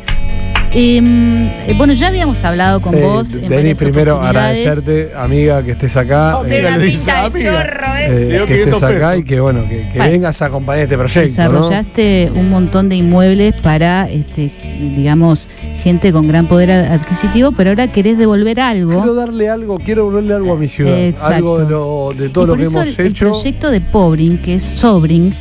Em, 0.77 1.47
eh, 1.47 1.75
bueno, 1.77 1.93
ya 1.93 2.09
habíamos 2.09 2.43
hablado 2.45 2.81
con 2.81 2.95
Sí, 2.95 3.01
vos. 3.01 3.37
en 3.37 3.49
Denis, 3.49 3.79
primero 3.79 4.21
agradecerte, 4.21 5.13
amiga, 5.17 5.63
que 5.63 5.71
estés 5.71 5.97
acá. 5.97 6.33
Amiga, 6.41 6.57
eh, 6.57 6.61
una 6.67 6.79
de 6.79 6.85
amiga. 7.27 7.53
chorro, 7.53 7.95
¿eh? 7.97 8.05
eh, 8.07 8.11
Le 8.11 8.27
dio 8.27 8.47
que 8.47 8.53
estés 8.63 8.75
500 8.75 8.83
acá 8.83 9.09
pesos. 9.11 9.19
y 9.19 9.25
que 9.25 9.41
bueno, 9.41 9.69
que, 9.69 9.89
que 9.93 9.99
Vale. 10.01 10.11
vengas 10.11 10.43
a 10.43 10.47
acompañar 10.47 10.83
este 10.83 10.97
proyecto. 10.99 11.21
¿no? 11.21 11.51
Desarrollaste 11.61 12.33
un 12.35 12.49
montón 12.51 12.89
de 12.89 12.97
inmuebles 12.97 13.55
para, 13.55 14.11
este, 14.11 14.51
digamos, 14.97 15.49
gente 15.83 16.11
con 16.13 16.27
gran 16.27 16.47
poder 16.49 16.73
adquisitivo, 16.73 17.53
pero 17.53 17.71
ahora 17.71 17.87
querés 17.87 18.19
devolver 18.19 18.57
Quiero 18.57 18.69
algo. 19.01 19.15
darle 19.15 19.49
algo, 19.49 19.79
quiero 19.79 20.07
volverle 20.07 20.35
algo 20.35 20.55
a 20.55 20.57
mi 20.57 20.67
ciudad. 20.67 20.99
Exacto. 20.99 21.35
Algo 21.37 21.59
de, 21.61 21.71
lo, 21.71 22.09
de 22.19 22.27
Y 22.27 22.29
todo 22.31 22.47
lo 22.47 22.53
por 22.55 22.59
que 22.59 22.65
eso 22.67 22.83
hemos 22.83 22.99
el, 22.99 23.07
el 23.07 23.13
hecho. 23.13 23.31
proyecto 23.31 23.71
de 23.71 23.81
Pobring, 23.81 24.39
que 24.39 24.55
es 24.57 24.65
Sobring, 24.65 25.33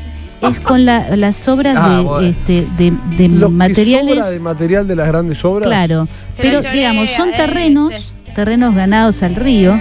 es 0.52 0.60
con 0.60 0.86
la- 0.86 1.16
las 1.16 1.48
obras 1.48 1.76
Ah, 1.80 1.98
de, 1.98 2.04
bueno. 2.04 2.28
este, 2.28 2.68
de, 2.78 2.94
de 3.18 3.28
Lo 3.30 3.48
que 3.48 3.54
materiales. 3.54 4.16
sobra 4.16 4.30
de 4.30 4.40
material 4.40 4.88
de 4.88 4.96
las 4.96 5.08
grandes 5.08 5.44
obras. 5.46 5.68
Claro, 5.68 6.08
Se 6.30 6.42
pero 6.42 6.62
digamos, 6.62 7.10
son 7.12 7.30
llorea, 7.32 7.46
terrenos, 7.46 8.14
terrenos 8.36 8.76
ganados 8.76 9.24
al 9.24 9.36
río, 9.36 9.80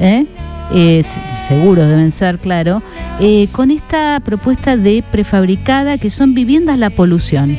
¿eh? 0.00 0.26
Eh, 0.72 1.04
seguros 1.46 1.88
deben 1.88 2.10
ser, 2.10 2.38
claro, 2.38 2.82
eh, 3.20 3.48
con 3.52 3.70
esta 3.70 4.18
propuesta 4.24 4.76
de 4.76 5.04
prefabricada 5.12 5.98
que 5.98 6.08
son 6.10 6.34
viviendas 6.34 6.78
la 6.78 6.90
polución. 6.90 7.58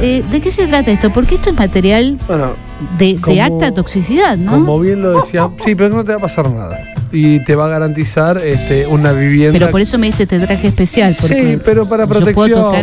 Eh, 0.00 0.22
¿De 0.30 0.40
qué 0.40 0.50
se 0.50 0.66
trata 0.66 0.90
esto? 0.90 1.10
Porque 1.10 1.36
esto 1.36 1.50
es 1.50 1.56
material 1.56 2.18
Bueno, 2.26 2.50
de, 2.98 3.14
de 3.14 3.20
Como- 3.20 3.42
acta 3.42 3.72
toxicidad, 3.72 4.36
¿no? 4.36 4.52
como 4.52 4.78
bien 4.80 5.02
lo 5.02 5.20
decía, 5.20 5.48
sí, 5.64 5.74
pero 5.74 5.90
no 5.90 6.04
te 6.04 6.12
va 6.12 6.18
a 6.18 6.20
pasar 6.20 6.50
nada. 6.50 6.78
Y 7.12 7.42
te 7.44 7.54
va 7.54 7.66
a 7.66 7.68
garantizar 7.68 8.36
este, 8.38 8.86
una 8.88 9.12
vivienda. 9.12 9.58
Pero 9.58 9.70
por 9.70 9.80
eso 9.80 9.96
me 9.96 10.08
diste 10.08 10.24
este 10.24 10.40
traje 10.40 10.68
especial. 10.68 11.14
Sí, 11.14 11.56
pero 11.64 11.88
para 11.88 12.06
protección. 12.06 12.74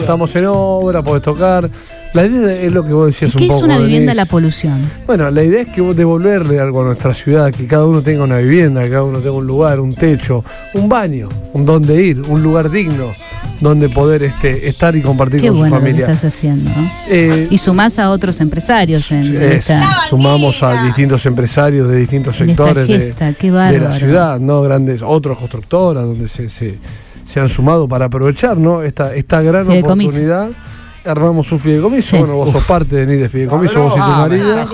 Estamos 0.00 0.34
en 0.34 0.46
obra, 0.48 1.02
podés 1.02 1.22
tocar. 1.22 1.70
La 2.16 2.24
idea 2.26 2.62
es 2.62 2.72
lo 2.72 2.82
que 2.84 2.92
vos 2.94 3.08
¿Y 3.08 3.12
decías 3.12 3.32
qué 3.36 3.42
un 3.44 3.48
poco. 3.48 3.58
es 3.58 3.64
una 3.64 3.76
vivienda 3.78 4.12
Denise. 4.12 4.16
la 4.16 4.24
polución? 4.24 4.78
Bueno, 5.06 5.30
la 5.30 5.42
idea 5.44 5.60
es 5.60 5.68
que 5.68 5.82
vos 5.82 5.94
devolverle 5.94 6.58
algo 6.58 6.80
a 6.80 6.86
nuestra 6.86 7.12
ciudad, 7.12 7.52
que 7.52 7.66
cada 7.66 7.84
uno 7.86 8.00
tenga 8.00 8.24
una 8.24 8.38
vivienda, 8.38 8.82
que 8.84 8.88
cada 8.90 9.02
uno 9.04 9.18
tenga 9.18 9.32
un 9.32 9.46
lugar, 9.46 9.80
un 9.80 9.92
techo, 9.92 10.42
un 10.72 10.88
baño, 10.88 11.28
un 11.52 11.66
donde 11.66 12.02
ir, 12.02 12.22
un 12.22 12.42
lugar 12.42 12.70
digno, 12.70 13.12
donde 13.60 13.90
poder 13.90 14.22
este, 14.22 14.66
estar 14.66 14.96
y 14.96 15.02
compartir 15.02 15.42
Qué 15.42 15.48
con 15.48 15.58
bueno 15.58 15.76
su 15.76 15.80
lo 15.80 15.80
que 15.84 15.90
familia. 15.90 16.06
estás 16.14 16.24
haciendo. 16.34 16.70
¿no? 16.70 16.90
Eh, 17.10 17.48
Y 17.50 17.58
sumás 17.58 17.98
a 17.98 18.10
otros 18.10 18.40
empresarios 18.40 19.12
en, 19.12 19.36
en 19.36 19.42
es, 19.42 19.54
esta, 19.68 19.82
sumamos 20.08 20.62
a 20.62 20.84
distintos 20.84 21.26
empresarios 21.26 21.86
de 21.88 21.98
distintos 21.98 22.40
en 22.40 22.48
sectores 22.48 22.88
de. 22.88 23.14
Qué 23.38 23.50
la 23.50 23.92
ciudad, 23.92 24.40
¿no? 24.40 24.62
Grandes, 24.62 25.02
otros 25.02 25.36
constructoras 25.38 26.04
donde 26.04 26.28
se, 26.28 26.48
se, 26.48 26.78
se 27.26 27.40
han 27.40 27.48
sumado 27.50 27.86
para 27.86 28.06
aprovechar, 28.06 28.56
¿no? 28.56 28.82
Esta, 28.82 29.14
esta 29.14 29.42
gran 29.42 29.68
oportunidad. 29.70 30.48
Armamos 31.06 31.50
un 31.52 31.58
fideicomiso, 31.60 32.10
Sí. 32.10 32.18
bueno, 32.18 32.34
vos 32.34 32.50
sos 32.52 32.64
parte 32.64 32.96
de 32.96 33.06
NIDE 33.06 33.28
Fideicomiso, 33.28 33.80
vos 33.82 33.94
y 33.96 34.00
tu 34.00 34.06
marido. 34.06 34.66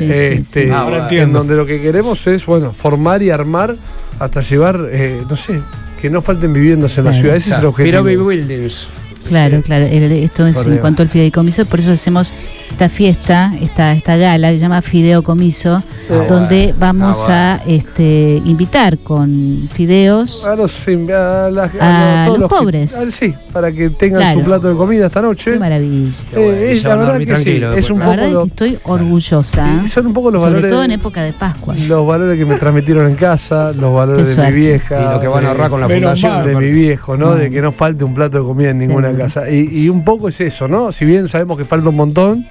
este, 0.00 0.72
Ahora 0.72 1.08
en 1.10 1.32
donde 1.32 1.54
lo 1.56 1.64
que 1.66 1.80
queremos 1.80 2.26
es, 2.26 2.44
bueno, 2.46 2.72
formar 2.72 3.22
y 3.22 3.30
armar 3.30 3.76
hasta 4.18 4.40
llevar, 4.40 4.88
eh, 4.90 5.22
no 5.28 5.36
sé, 5.36 5.60
que 6.00 6.10
no 6.10 6.20
falten 6.22 6.52
viviendas 6.52 6.96
en 6.98 7.04
la 7.04 7.10
Claro. 7.10 7.22
ciudad. 7.22 7.36
Ese 7.36 7.50
es 7.50 7.58
el 7.58 7.66
objetivo. 7.66 8.04
Pirobi 8.04 8.16
Buildings. 8.16 8.88
Claro, 9.28 9.62
claro. 9.62 9.84
esto 9.86 10.46
es 10.46 10.56
en 10.56 10.78
cuanto 10.78 11.02
al 11.02 11.08
fideicomiso, 11.08 11.64
por 11.66 11.80
eso 11.80 11.90
hacemos 11.90 12.32
esta 12.70 12.88
fiesta, 12.88 13.52
esta, 13.60 13.92
esta 13.94 14.16
gala, 14.16 14.48
que 14.48 14.54
se 14.54 14.60
llama 14.60 14.82
Fideicomiso, 14.82 15.82
donde 16.28 16.74
vamos 16.78 17.24
Ah, 17.28 17.60
a 17.64 17.68
este, 17.68 18.40
invitar 18.44 18.98
con 18.98 19.68
fideos. 19.72 20.44
A 20.44 20.54
los, 20.56 20.72
a 20.86 21.50
las- 21.50 21.70
A 21.80 22.24
todos 22.26 22.38
los 22.38 22.50
pobres. 22.50 22.94
ah, 22.94 23.04
sí, 23.10 23.34
para 23.52 23.72
que 23.72 23.90
tengan 23.90 24.20
Claro. 24.20 24.38
su 24.40 24.44
plato 24.44 24.68
de 24.68 24.74
comida 24.76 25.06
esta 25.06 25.22
noche. 25.22 25.52
Qué 25.52 25.58
maravilla. 25.58 26.10
Eh, 26.34 26.72
es, 26.72 26.84
la 26.84 26.96
verdad 26.96 27.18
que 27.18 27.36
sí, 27.38 27.62
es 27.76 27.90
un 27.90 27.98
La 28.00 28.04
poco 28.06 28.16
verdad 28.16 28.30
es 28.32 28.36
que 28.42 28.46
estoy 28.48 28.78
orgullosa. 28.84 29.82
y 29.84 29.88
son 29.88 30.06
un 30.08 30.12
poco 30.12 30.30
los 30.30 30.42
Sobre 30.42 30.54
valores 30.54 30.72
todo 30.72 30.84
en 30.84 30.90
época 30.92 31.22
de 31.22 31.32
Pascua. 31.32 31.74
los 31.88 32.06
valores 32.06 32.38
que 32.38 32.44
me 32.44 32.56
transmitieron 32.56 33.06
en 33.06 33.14
casa, 33.14 33.72
los 33.72 33.92
valores 33.94 34.36
de 34.36 34.46
mi 34.50 34.52
vieja, 34.52 35.00
Y 35.00 35.14
lo 35.14 35.20
que 35.20 35.28
van 35.28 35.44
a 35.44 35.48
ahorrar 35.48 35.70
con 35.70 35.80
la 35.80 35.88
fundación. 35.88 36.32
mal. 36.32 36.46
de 36.46 36.54
mi 36.56 36.70
viejo, 36.70 37.16
¿no? 37.16 37.34
De 37.34 37.50
que 37.50 37.60
no 37.62 37.72
falte 37.72 38.04
un 38.04 38.14
plato 38.14 38.38
de 38.38 38.44
comida 38.44 38.70
en 38.70 38.78
ninguna 38.78 39.08
Casa. 39.16 39.50
Y, 39.50 39.68
y 39.84 39.88
un 39.88 40.04
poco 40.04 40.28
es 40.28 40.40
eso, 40.40 40.68
¿no? 40.68 40.92
Si 40.92 41.04
bien 41.04 41.28
sabemos 41.28 41.56
que 41.58 41.64
falta 41.64 41.88
un 41.88 41.96
montón, 41.96 42.46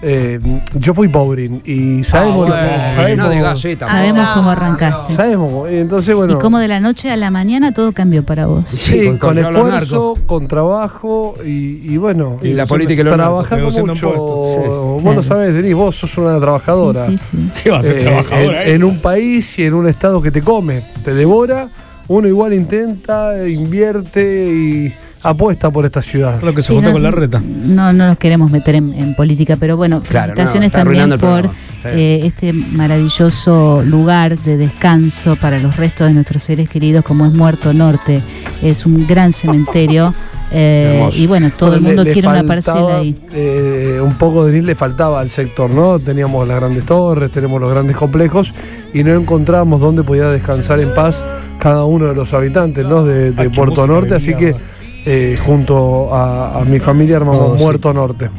eh, 0.00 0.38
yo 0.74 0.94
fui 0.94 1.08
pobre 1.08 1.50
y 1.64 2.04
sabemos, 2.04 2.48
Ah, 2.52 2.62
bueno, 2.62 2.94
sabemos, 2.94 3.26
no 3.26 3.30
digas 3.32 3.60
sí. 3.60 3.76
Sabemos 3.80 4.28
cómo 4.28 4.50
arrancaste. 4.50 5.12
sabemos 5.12 5.50
cómo- 5.50 5.68
y 5.68 5.76
entonces 5.76 6.14
bueno, 6.14 6.34
Y 6.34 6.38
cómo 6.38 6.60
de 6.60 6.68
la 6.68 6.78
noche 6.78 7.10
a 7.10 7.16
la 7.16 7.32
mañana 7.32 7.74
todo 7.74 7.90
cambió 7.90 8.22
para 8.24 8.46
vos. 8.46 8.64
sí, 8.68 9.16
con- 9.18 9.36
esfuerzo, 9.38 10.14
con 10.26 10.46
trabajo 10.46 11.34
y, 11.44 11.80
y 11.92 11.96
bueno, 11.96 12.38
Y 12.42 12.52
la 12.52 12.66
política 12.66 13.02
narcos, 13.02 13.16
trabajando 13.48 13.64
mucho. 13.66 13.80
impuestos, 13.80 14.14
Vos 14.18 15.02
Claro. 15.02 15.16
lo 15.16 15.22
sabés, 15.24 15.54
Denis, 15.54 15.74
vos 15.74 15.96
sos 15.96 16.16
una 16.18 16.38
trabajadora. 16.38 17.06
Sí, 17.06 17.18
sí, 17.18 17.26
sí. 17.32 17.50
¿Qué 17.64 17.70
va 17.70 17.78
a 17.78 17.82
ser 17.82 17.98
Eh, 17.98 18.02
trabajadora? 18.02 18.64
en, 18.66 18.74
en 18.76 18.84
un 18.84 19.00
país 19.00 19.58
y 19.58 19.64
en 19.64 19.74
un 19.74 19.88
estado 19.88 20.22
que 20.22 20.30
te 20.30 20.42
come, 20.42 20.80
te 21.04 21.12
devora, 21.12 21.68
uno 22.06 22.28
igual 22.28 22.54
intenta, 22.54 23.32
invierte 23.48 24.48
y 24.48 24.94
apuesta 25.30 25.70
por 25.70 25.84
esta 25.84 26.02
ciudad. 26.02 26.40
Lo 26.42 26.54
que 26.54 26.62
se 26.62 26.68
Sí, 26.68 26.74
votó 26.74 26.86
no, 26.88 26.92
con 26.94 27.02
la 27.02 27.10
reta. 27.10 27.40
No, 27.40 27.92
no 27.92 28.06
nos 28.06 28.18
queremos 28.18 28.50
meter 28.50 28.74
en, 28.76 28.92
en 28.94 29.14
política, 29.14 29.56
pero 29.58 29.76
bueno, 29.76 30.00
Claro, 30.02 30.34
felicitaciones 30.34 30.72
no, 30.72 30.78
también 30.78 31.18
por. 31.18 31.44
Sí. 31.82 31.88
eh, 31.92 32.20
este 32.24 32.52
maravilloso 32.52 33.82
lugar 33.84 34.36
de 34.38 34.56
descanso 34.56 35.36
para 35.36 35.58
los 35.60 35.76
restos 35.76 36.08
de 36.08 36.14
nuestros 36.14 36.42
seres 36.42 36.68
queridos, 36.68 37.04
como 37.04 37.24
es 37.26 37.32
Muerto 37.32 37.72
Norte. 37.72 38.22
Es 38.62 38.84
un 38.84 39.06
gran 39.06 39.32
cementerio. 39.32 40.12
eh, 40.50 41.08
y 41.14 41.26
bueno, 41.26 41.50
todo 41.56 41.74
el 41.74 41.80
mundo 41.80 42.02
le- 42.02 42.08
le 42.08 42.12
quiere 42.14 42.28
una 42.28 42.42
parcela 42.42 42.96
ahí. 42.98 43.16
eh, 43.32 44.00
un 44.02 44.14
poco 44.14 44.44
de 44.44 44.52
Denis 44.52 44.66
le 44.66 44.74
faltaba 44.74 45.20
al 45.20 45.28
sector, 45.30 45.70
¿no? 45.70 45.98
Teníamos 45.98 46.48
las 46.48 46.58
grandes 46.58 46.84
torres, 46.84 47.30
tenemos 47.30 47.60
los 47.60 47.70
grandes 47.70 47.96
complejos 47.96 48.52
y 48.92 49.04
no 49.04 49.12
encontrábamos 49.14 49.80
dónde 49.80 50.02
podía 50.02 50.28
descansar 50.30 50.80
en 50.80 50.92
paz 50.94 51.22
cada 51.58 51.84
uno 51.84 52.06
de 52.06 52.14
los 52.14 52.32
habitantes, 52.34 52.84
¿no? 52.86 53.04
De, 53.04 53.32
qué 53.36 53.50
Puerto 53.50 53.86
Norte, 53.86 54.14
así 54.14 54.32
que 54.34 54.46
mierda. 54.46 54.60
Eh, 55.10 55.38
junto 55.44 56.14
a, 56.14 56.60
a 56.60 56.64
mi 56.64 56.78
familia 56.78 57.16
armamos 57.16 57.56
sí. 57.56 57.64
Muerto 57.64 57.92
Norte. 57.94 58.30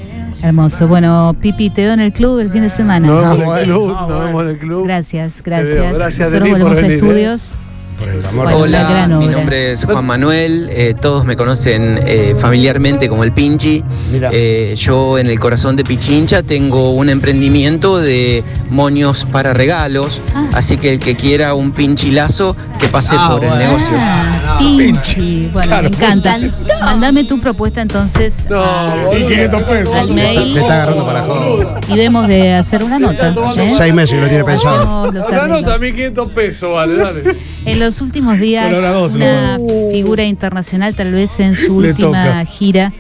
Hermoso. 0.44 0.88
Bueno, 0.88 1.36
Pipi, 1.42 1.72
te 1.72 1.82
veo 1.84 1.94
en 1.94 2.00
el 2.02 2.14
club 2.14 2.40
el 2.40 2.52
fin 2.52 2.62
de 2.62 2.70
semana. 2.70 3.08
Nos 3.08 3.38
vemos 3.40 3.54
en 3.56 3.60
el 3.60 3.66
club, 3.66 3.96
ah, 3.98 4.02
nos 4.02 4.08
bueno. 4.10 4.26
vemos 4.26 4.44
en 4.44 4.50
el 4.50 4.60
club. 4.60 4.84
Gracias, 4.86 5.34
gracias. 5.44 5.94
Gracias, 5.94 6.28
Nosotros 6.30 6.50
volvemos 6.52 6.78
a 6.78 6.82
venir, 6.82 6.92
¿eh? 6.92 6.96
estudios. 6.98 7.54
Por 8.00 8.08
el 8.08 8.26
amor 8.26 8.44
Bueno, 8.46 8.58
Hola, 8.60 9.08
mi 9.20 9.26
nombre 9.28 9.74
es 9.74 9.84
Juan 9.84 10.06
Manuel, 10.06 10.70
eh, 10.72 10.96
todos 11.02 11.26
me 11.26 11.36
conocen 11.36 12.00
eh, 12.08 12.34
familiarmente 12.40 13.10
como 13.10 13.26
el 13.26 13.34
Pinchi. 13.34 13.84
Eh, 14.32 14.74
yo 14.78 15.18
en 15.18 15.28
el 15.28 15.38
corazón 15.38 15.76
de 15.76 15.84
Pichincha 15.84 16.42
tengo 16.42 16.92
un 16.94 17.10
emprendimiento 17.10 17.98
de 18.00 18.46
moños 18.70 19.26
para 19.30 19.54
regalos, 19.54 20.22
Ah. 20.34 20.46
así 20.54 20.78
que 20.78 20.94
el 20.94 21.00
que 21.00 21.16
quiera 21.16 21.54
un 21.56 21.72
pinchilazo, 21.72 22.56
que 22.80 22.88
pase 22.88 23.14
Ah, 23.18 23.30
por 23.32 23.40
bueno. 23.42 23.54
el 23.56 23.60
negocio. 23.68 23.96
Ah, 23.98 24.56
Pinchi. 24.60 25.50
Bueno, 25.54 25.68
Claro. 25.68 25.90
me 25.90 25.96
encanta. 25.96 26.38
Mándame 26.82 27.24
tu 27.26 27.40
propuesta 27.40 27.82
entonces 27.82 28.48
No, 28.50 28.64
a- 28.64 28.88
Y 29.18 29.24
500 29.28 29.64
pesos. 29.64 29.96
al 29.96 30.12
mail 30.14 30.54
Te 30.54 30.60
está 30.62 30.74
agarrando 30.84 31.06
para 31.06 31.22
joder. 31.24 31.68
y 31.90 31.96
vemos 31.96 32.28
de 32.28 32.54
hacer 32.56 32.84
una 32.84 32.98
nota. 33.00 33.30
¿eh? 33.58 33.74
Seis 33.78 33.94
meses 33.94 34.16
que 34.18 34.22
lo 34.24 34.28
tiene 34.30 34.44
pensado. 34.44 35.10
Una 35.10 35.48
nota, 35.48 35.78
1500 35.78 36.32
pesos, 36.32 36.74
vale, 36.74 36.96
dale. 36.96 37.38
En 37.66 37.80
los 37.80 38.02
últimos 38.02 38.40
días, 38.40 38.72
dos, 38.72 39.16
una 39.16 39.58
figura 39.92 40.24
internacional, 40.24 40.96
tal 40.96 41.12
vez 41.12 41.40
en 41.40 41.56
su 41.56 41.82
Le 41.82 41.90
última 41.90 42.24
toca. 42.26 42.46
gira, 42.46 42.92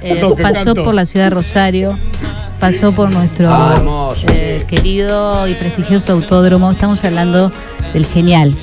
eh, 0.00 0.16
toca, 0.20 0.42
pasó 0.44 0.64
canto. 0.66 0.84
por 0.84 0.94
la 0.94 1.04
ciudad 1.06 1.26
de 1.26 1.30
Rosario, 1.30 1.98
pasó 2.60 2.92
por 2.92 3.12
nuestro 3.12 3.52
Ah, 3.52 3.74
hermoso. 3.76 4.26
eh, 4.28 4.64
querido 4.68 5.46
y 5.48 5.54
prestigioso 5.54 6.12
autódromo. 6.12 6.70
Estamos 6.70 7.04
hablando 7.04 7.52
del 7.92 8.06
genial 8.06 8.54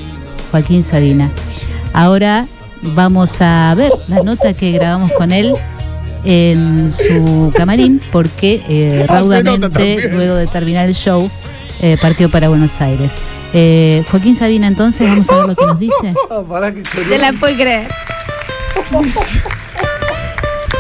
Joaquín 0.52 0.84
Sabina. 0.84 1.32
Ahora 1.94 2.46
vamos 2.82 3.42
a 3.42 3.74
ver 3.76 3.92
la 4.08 4.22
nota 4.24 4.54
que 4.54 4.72
grabamos 4.72 5.12
con 5.14 5.32
él 5.32 5.54
en 6.24 6.94
su 6.94 7.52
camarín 7.56 8.02
porque 8.12 8.62
eh, 8.68 9.06
Ah, 9.08 9.14
raudamente 9.14 10.10
luego 10.10 10.36
de 10.36 10.48
terminar 10.48 10.86
el 10.88 10.94
show 10.94 11.30
eh, 11.82 11.98
partió 12.02 12.30
para 12.30 12.50
Buenos 12.50 12.80
Aires. 12.82 13.20
Eh, 13.54 14.04
Joaquín 14.10 14.36
Sabina 14.36 14.68
entonces 14.68 15.08
vamos 15.08 15.30
a 15.30 15.38
ver 15.38 15.48
lo 15.48 15.56
que 15.56 15.66
nos 15.66 15.80
dice. 15.80 16.14
Te 17.10 17.18
la 17.18 17.34
puedo 17.34 17.56
creer. 17.56 17.88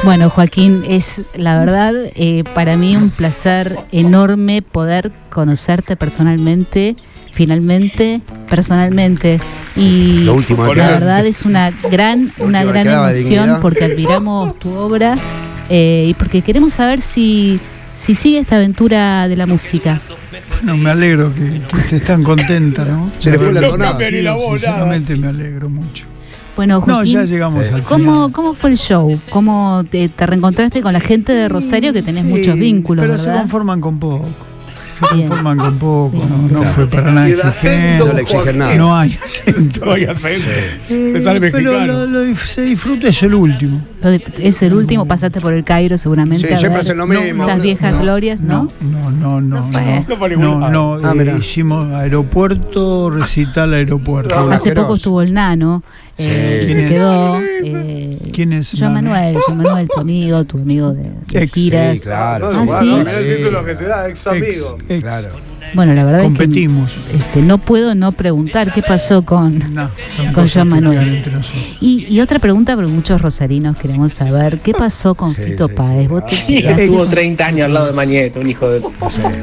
Bueno, 0.04 0.30
Joaquín, 0.32 0.84
es 0.88 1.24
la 1.36 1.60
verdad 1.60 1.94
eh, 2.16 2.44
para 2.56 2.76
mí 2.76 2.96
un 2.96 3.12
placer 3.12 3.78
enorme 3.92 4.62
poder 4.64 5.12
conocerte 5.30 5.96
personalmente, 5.96 6.96
finalmente, 7.34 8.22
personalmente. 8.50 9.40
Y 9.76 10.20
Lo 10.24 10.36
último 10.36 10.64
que 10.64 10.76
la 10.76 10.88
queda. 10.88 11.00
verdad 11.00 11.26
es 11.26 11.44
una 11.46 11.72
gran, 11.90 12.32
una 12.40 12.64
gran 12.64 12.88
emoción 12.88 13.60
porque 13.62 13.86
admiramos 13.86 14.58
tu 14.60 14.74
obra 14.74 15.16
eh, 15.70 16.06
y 16.10 16.14
porque 16.14 16.42
queremos 16.42 16.74
saber 16.74 17.02
si, 17.02 17.60
si 17.96 18.16
sigue 18.16 18.40
esta 18.40 18.58
aventura 18.58 19.28
de 19.28 19.36
la 19.38 19.46
música. 19.46 20.02
Bueno, 20.62 20.78
me 20.78 20.90
alegro 20.92 21.34
que, 21.34 21.62
que 21.74 21.80
estés 21.80 22.04
tan 22.04 22.24
contenta, 22.24 22.86
¿no? 22.86 23.10
Se 23.20 23.32
le 23.32 23.40
fue 23.40 23.54
la 23.54 23.62
No 23.62 23.70
tonada. 23.72 23.98
la 24.00 24.22
nada. 24.22 24.38
Sinceramente 24.50 25.16
me 25.16 25.28
alegro 25.28 25.70
mucho. 25.70 26.06
Bueno, 26.56 26.76
No, 26.86 26.96
Joaquín, 26.96 27.14
ya 27.14 27.24
llegamos 27.24 27.72
al 27.72 27.82
¿cómo, 27.84 28.14
final. 28.14 28.32
¿cómo 28.34 28.54
fue 28.54 28.72
el 28.72 28.78
show? 28.78 29.20
¿Cómo 29.30 29.84
te, 29.90 30.10
te 30.10 30.26
reencontraste 30.26 30.82
con 30.82 30.92
la 30.94 31.00
gente 31.00 31.32
de 31.32 31.48
Rosario 31.48 31.94
que 31.94 32.02
tenés 32.04 32.24
Sí, 32.24 32.28
muchos 32.28 32.56
vínculos, 32.56 33.04
Pero 33.06 33.18
se 33.18 33.32
conforman 33.32 33.80
con 33.80 33.98
poco. 34.00 34.28
Se 34.96 35.08
conforman 35.08 35.58
con 35.58 35.78
poco, 35.80 36.26
no, 36.28 36.48
no 36.48 36.64
fue 36.74 36.88
para 36.88 37.12
nada 37.12 37.28
exigente. 37.28 37.98
No 38.06 38.14
le 38.14 38.22
exigen 38.22 38.58
nada. 38.58 38.76
No 38.76 38.96
hay 38.96 39.18
acento. 39.24 39.86
No 39.86 39.92
hay 39.94 40.04
acento. 40.06 40.48
Eh, 40.90 41.20
sale 41.22 41.52
pero 41.52 41.86
lo, 41.86 42.06
lo 42.06 42.36
se 42.36 42.62
disfruta 42.64 43.08
es 43.08 43.24
el 43.24 43.34
último. 43.34 43.82
Es 44.40 44.62
el 44.62 44.74
último, 44.74 45.06
pasaste 45.06 45.42
por 45.42 45.54
el 45.54 45.64
Cairo 45.64 45.98
seguramente. 45.98 46.48
Sí, 46.48 46.58
siempre 46.58 46.82
hacen 46.82 46.98
lo 46.98 47.08
mismo. 47.08 47.44
Esas 47.44 47.62
viejas 47.62 48.00
glorias, 48.00 48.42
¿no? 48.42 48.68
No, 48.82 49.12
no, 49.12 49.42
no. 49.42 49.70
No. 49.72 50.06
No 50.38 50.60
No, 50.60 50.70
no, 50.70 51.00
Ah, 51.04 51.14
eh, 51.18 51.36
hicimos 51.40 51.94
aeropuerto, 51.94 53.10
recital 53.10 53.74
aeropuerto. 53.74 54.36
Ah, 54.38 54.54
Hace 54.56 54.74
poco 54.74 54.96
estuvo 54.96 55.22
el 55.22 55.34
nano 55.34 55.84
eh, 56.22 56.62
y 56.64 56.68
se 56.68 56.74
¿Quién 56.74 56.86
es? 56.86 56.92
quedó. 56.92 57.40
eh, 57.42 58.18
¿Quién 58.34 58.54
es 58.54 58.72
Joan 58.78 58.94
Nano? 58.94 59.10
Manuel, 59.12 59.38
Joan 59.46 59.58
Manuel, 59.58 59.90
tu 59.94 60.00
amigo, 60.00 60.44
tu 60.46 60.58
amigo 60.58 60.94
de, 60.94 61.12
de 61.32 61.44
Ex, 61.44 61.54
giras. 61.54 61.98
Sí, 61.98 62.04
claro. 62.04 62.50
Ah, 62.54 62.64
Bueno, 62.66 62.80
sí. 62.80 62.86
mirá 62.86 63.20
el 63.20 63.38
título 63.38 63.66
que 63.66 63.76
te 63.76 63.86
da, 63.86 64.08
ex 64.10 64.20
Ex, 64.20 64.28
amigo. 64.28 64.78
ex. 64.90 65.02
Claro. 65.02 65.30
Bueno, 65.74 65.94
la 65.94 66.04
verdad 66.04 66.24
Competimos. 66.24 66.90
es 66.92 66.98
que 67.12 67.18
este, 67.18 67.42
no 67.42 67.58
puedo 67.58 67.96
no 67.96 68.12
preguntar 68.12 68.74
qué 68.74 68.82
pasó 68.82 69.24
con. 69.24 69.74
No, 69.74 69.90
Con 70.34 70.48
Joan 70.50 70.68
Manuel. 70.70 71.24
Y, 71.80 72.08
y 72.10 72.20
otra 72.20 72.40
pregunta, 72.40 72.76
porque 72.76 72.92
muchos 72.92 73.22
rosarinos 73.22 73.78
queremos 73.78 74.12
saber, 74.14 74.60
¿qué 74.60 74.74
pasó 74.74 75.16
con 75.16 75.34
Sí, 75.34 75.44
Fito 75.44 75.68
sí, 75.68 75.74
Páez? 75.74 76.10
¿Vos 76.10 76.24
te 76.26 76.84
Estuvo 76.84 77.00
con- 77.00 77.10
30 77.10 77.46
años 77.46 77.66
al 77.66 77.74
lado 77.74 77.86
de 77.88 77.94
Mañeto, 77.94 78.40
un 78.40 78.50
hijo 78.50 78.70
de. 78.70 78.82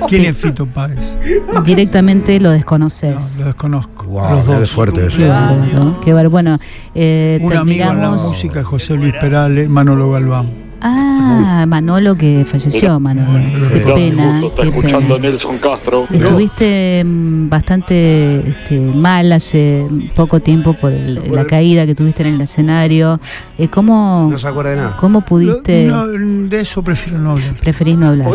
¿Quién 0.09 0.25
es 0.27 0.37
Fito 0.37 0.67
Páez? 0.67 1.19
directamente 1.65 2.39
lo 2.41 2.49
No, 2.49 2.55
desconoces? 2.55 3.39
lo 3.39 3.45
desconozco. 3.47 4.05
Wow, 4.07 4.31
los 4.31 4.41
es 4.41 4.47
dos. 4.47 4.71
fuerte 4.71 5.07
eso. 5.07 5.17
Qué 5.17 5.29
bárbaro, 5.29 6.01
qué. 6.05 6.13
Bueno, 6.29 6.59
eh, 6.95 7.39
Un 7.41 7.53
amigo 7.55 7.91
en 7.91 8.01
la 8.01 8.11
música, 8.11 8.63
José 8.65 8.95
Luis 8.95 9.15
Perales, 9.21 9.69
Manolo 9.69 10.11
Galván. 10.11 10.68
Ah, 10.81 11.65
Manolo 11.67 12.15
que 12.15 12.45
falleció, 12.49 13.01
Manolo. 13.01 13.39
Qué 13.69 13.81
pena. 13.81 14.41
qué 14.63 14.71
pena. 14.71 15.19
Nelson 15.19 15.59
Castro. 15.59 16.07
Estuviste 16.11 17.03
mm, 17.05 17.49
bastante 17.49 18.49
este, 18.49 18.79
mal 18.81 19.33
hace 19.33 19.87
poco 20.15 20.41
tiempo 20.41 20.73
por 20.75 20.93
el- 20.93 21.33
la 21.33 21.45
caída 21.45 21.85
que 21.87 21.95
tuviste 21.95 22.23
en 22.23 22.35
el 22.35 22.41
escenario. 22.41 23.21
Eh, 23.59 23.69
¿cómo, 23.69 24.29
No 24.31 24.39
se 24.39 24.47
acuerda 24.47 24.71
de 24.71 24.77
nada. 24.77 24.97
¿Cómo 25.01 25.21
pudiste? 25.23 25.87
No, 25.87 26.07
de 26.07 26.61
eso 26.61 26.83
prefiero 26.83 27.19
no 27.19 27.33
hablar. 27.33 27.55
Preferís 27.57 27.97
no 27.97 28.09
hablar. 28.09 28.29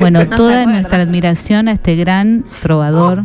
Bueno, 0.00 0.26
toda 0.28 0.64
nuestra 0.66 1.02
admiración 1.02 1.68
a 1.68 1.72
este 1.72 1.94
gran 1.96 2.44
trovador, 2.62 3.22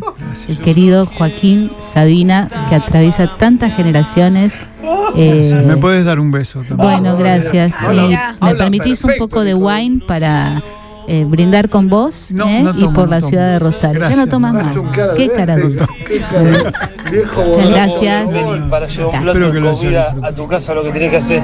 el 0.49 0.57
querido 0.59 1.05
Joaquín 1.05 1.71
Sabina, 1.79 2.49
que 2.69 2.75
atraviesa 2.75 3.37
tantas 3.37 3.75
generaciones. 3.75 4.65
Eh, 5.15 5.63
¿Me 5.65 5.77
puedes 5.77 6.05
dar 6.05 6.19
un 6.19 6.31
beso 6.31 6.59
también? 6.59 6.77
bueno, 6.77 7.17
gracias. 7.17 7.75
Eh, 7.81 8.17
¿Me 8.41 8.55
permitís 8.55 9.03
un 9.03 9.11
poco 9.17 9.43
de 9.43 9.53
wine 9.53 10.01
para 10.07 10.61
eh, 11.07 11.25
brindar 11.25 11.69
con 11.69 11.89
vos 11.89 12.31
No, 12.31 12.47
eh, 12.47 12.63
no 12.63 12.71
y 12.71 12.79
tomo, 12.79 12.93
por 12.93 13.05
no 13.05 13.11
la 13.11 13.19
tomo. 13.19 13.29
ciudad 13.29 13.47
de 13.51 13.59
Rosario? 13.59 13.93
ya 13.95 13.99
Gracias, 13.99 14.25
no 14.25 14.31
tomas 14.31 14.53
más. 14.53 14.77
Cara 14.95 15.13
Qué 15.15 15.29
cara 15.31 15.57
dura. 15.57 15.87
Muchas 17.47 17.69
gracias. 17.69 18.31
Para 18.69 18.87
llevar 18.87 19.05
un 19.15 19.21
plato 19.21 19.27
Espero 19.27 19.51
que 19.51 19.59
de 19.59 19.71
comida 19.73 20.15
a 20.23 20.31
tu 20.33 20.47
casa, 20.47 20.73
lo 20.73 20.83
que 20.83 20.91
tenés 20.91 21.09
que 21.11 21.17
hacer. 21.17 21.43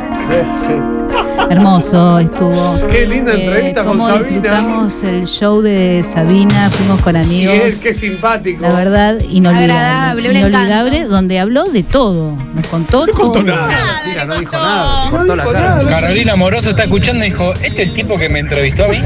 Hermoso 1.50 2.19
estuvo. 2.19 2.75
Qué 2.91 3.07
linda 3.07 3.33
Eh, 3.33 3.43
entrevista 3.45 3.83
con 3.83 3.93
cómo 3.97 4.07
Sabina. 4.07 4.27
disfrutamos 4.27 5.03
el 5.03 5.25
show 5.27 5.62
de 5.62 6.05
Sabina, 6.13 6.69
fuimos 6.69 7.01
con 7.01 7.15
Y 7.15 7.19
amigos. 7.19 7.55
él, 7.63 7.74
qué 7.81 7.93
simpático. 7.93 8.62
La 8.62 8.74
verdad, 8.74 9.19
inolvidable. 9.29 9.74
Agradable, 9.74 10.29
un 10.29 10.36
inolvidable, 10.38 11.03
donde 11.05 11.39
habló 11.39 11.65
de 11.65 11.83
todo. 11.83 12.36
Nos 12.53 12.67
contó 12.67 13.05
todo. 13.07 13.33
No 13.43 13.43
dijo 13.43 13.43
nada. 13.43 13.69
te 14.09 14.45
No 14.45 15.12
cortó 15.12 15.36
la 15.36 15.43
dijo 15.43 15.53
cara. 15.53 15.75
nada. 15.75 15.89
Carolina 15.89 16.36
Moroso 16.36 16.69
está 16.71 16.83
escuchando 16.83 17.24
y 17.25 17.29
dijo, 17.29 17.53
¿este 17.62 17.83
es 17.83 17.89
el 17.89 17.93
tipo 17.93 18.17
que 18.17 18.29
me 18.29 18.39
entrevistó 18.39 18.86
a 18.86 18.88
mí? 18.89 19.00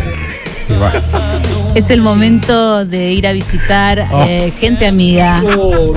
Sí, 0.65 0.73
va. 0.73 0.91
Es 1.75 1.89
el 1.89 2.01
momento 2.01 2.85
de 2.85 3.11
ir 3.13 3.25
a 3.27 3.31
visitar 3.31 4.07
Oh. 4.11 4.23
eh, 4.27 4.51
gente 4.57 4.85
amiga 4.87 5.41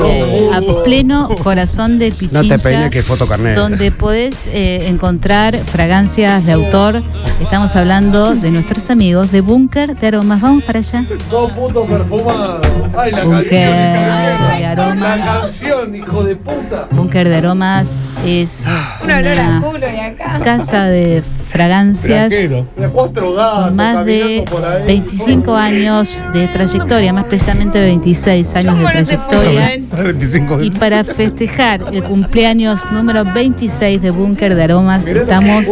eh, 0.07 0.49
a 0.55 0.61
pleno 0.85 1.29
corazón 1.43 1.99
de 1.99 2.11
Pichincha. 2.13 2.43
No 2.43 2.49
te 2.49 2.59
peines 2.59 2.91
que 2.91 3.03
foto 3.03 3.27
carnet. 3.27 3.57
Donde 3.57 3.91
podés 3.91 4.47
eh, 4.53 4.87
encontrar 4.89 5.57
fragancias 5.57 6.47
de 6.47 6.53
autor. 6.53 7.03
Estamos 7.41 7.75
hablando 7.77 8.35
de 8.35 8.51
nuestros 8.51 8.91
amigos 8.91 9.33
de 9.33 9.41
Búnker 9.41 9.97
de 9.97 10.07
Aromas. 10.07 10.41
Vamos 10.41 10.65
para 10.65 10.79
allá. 10.79 11.05
Dos 11.31 11.53
putos 11.53 11.87
perfumados. 11.89 12.67
Ay, 12.97 13.11
la 13.13 13.19
canción. 13.19 13.49
de 14.59 14.67
Aromas. 14.67 15.19
La 15.19 15.41
canción, 15.41 15.95
hijo 15.95 16.23
de 16.23 16.37
puta. 16.37 16.89
Búnker 16.93 17.29
de 17.29 17.37
Aromas 17.37 18.09
es 18.25 18.67
Un 19.03 19.11
olor 19.11 19.39
a 19.39 19.49
una 19.49 19.61
culo 19.61 19.87
y 19.93 20.01
acá. 20.01 20.41
casa 20.45 20.85
de 20.87 21.23
fragancias 21.55 22.33
gatos 22.77 23.73
más 23.75 24.05
de 24.05 24.45
caminando 24.45 24.51
por 24.51 24.65
ahí. 24.65 24.87
25 24.87 25.55
años 25.55 26.23
de 26.33 26.49
trayectoria, 26.49 27.13
más 27.13 27.25
precisamente 27.27 27.79
26 27.81 28.57
años 28.57 28.79
de 28.79 28.83
¿Cómo 28.83 28.83
no 28.83 29.07
se 29.07 29.17
trayectoria. 29.17 29.69
25 30.03 30.63
Y 30.63 30.71
para 30.73 31.05
festejar 31.05 31.81
el 31.93 32.03
cumpleaños 32.03 32.81
número 32.91 33.25
26 33.25 34.03
de 34.03 34.11
Búnker 34.11 34.55
de 34.57 34.65
Aromas, 34.65 35.07
estamos 35.07 35.65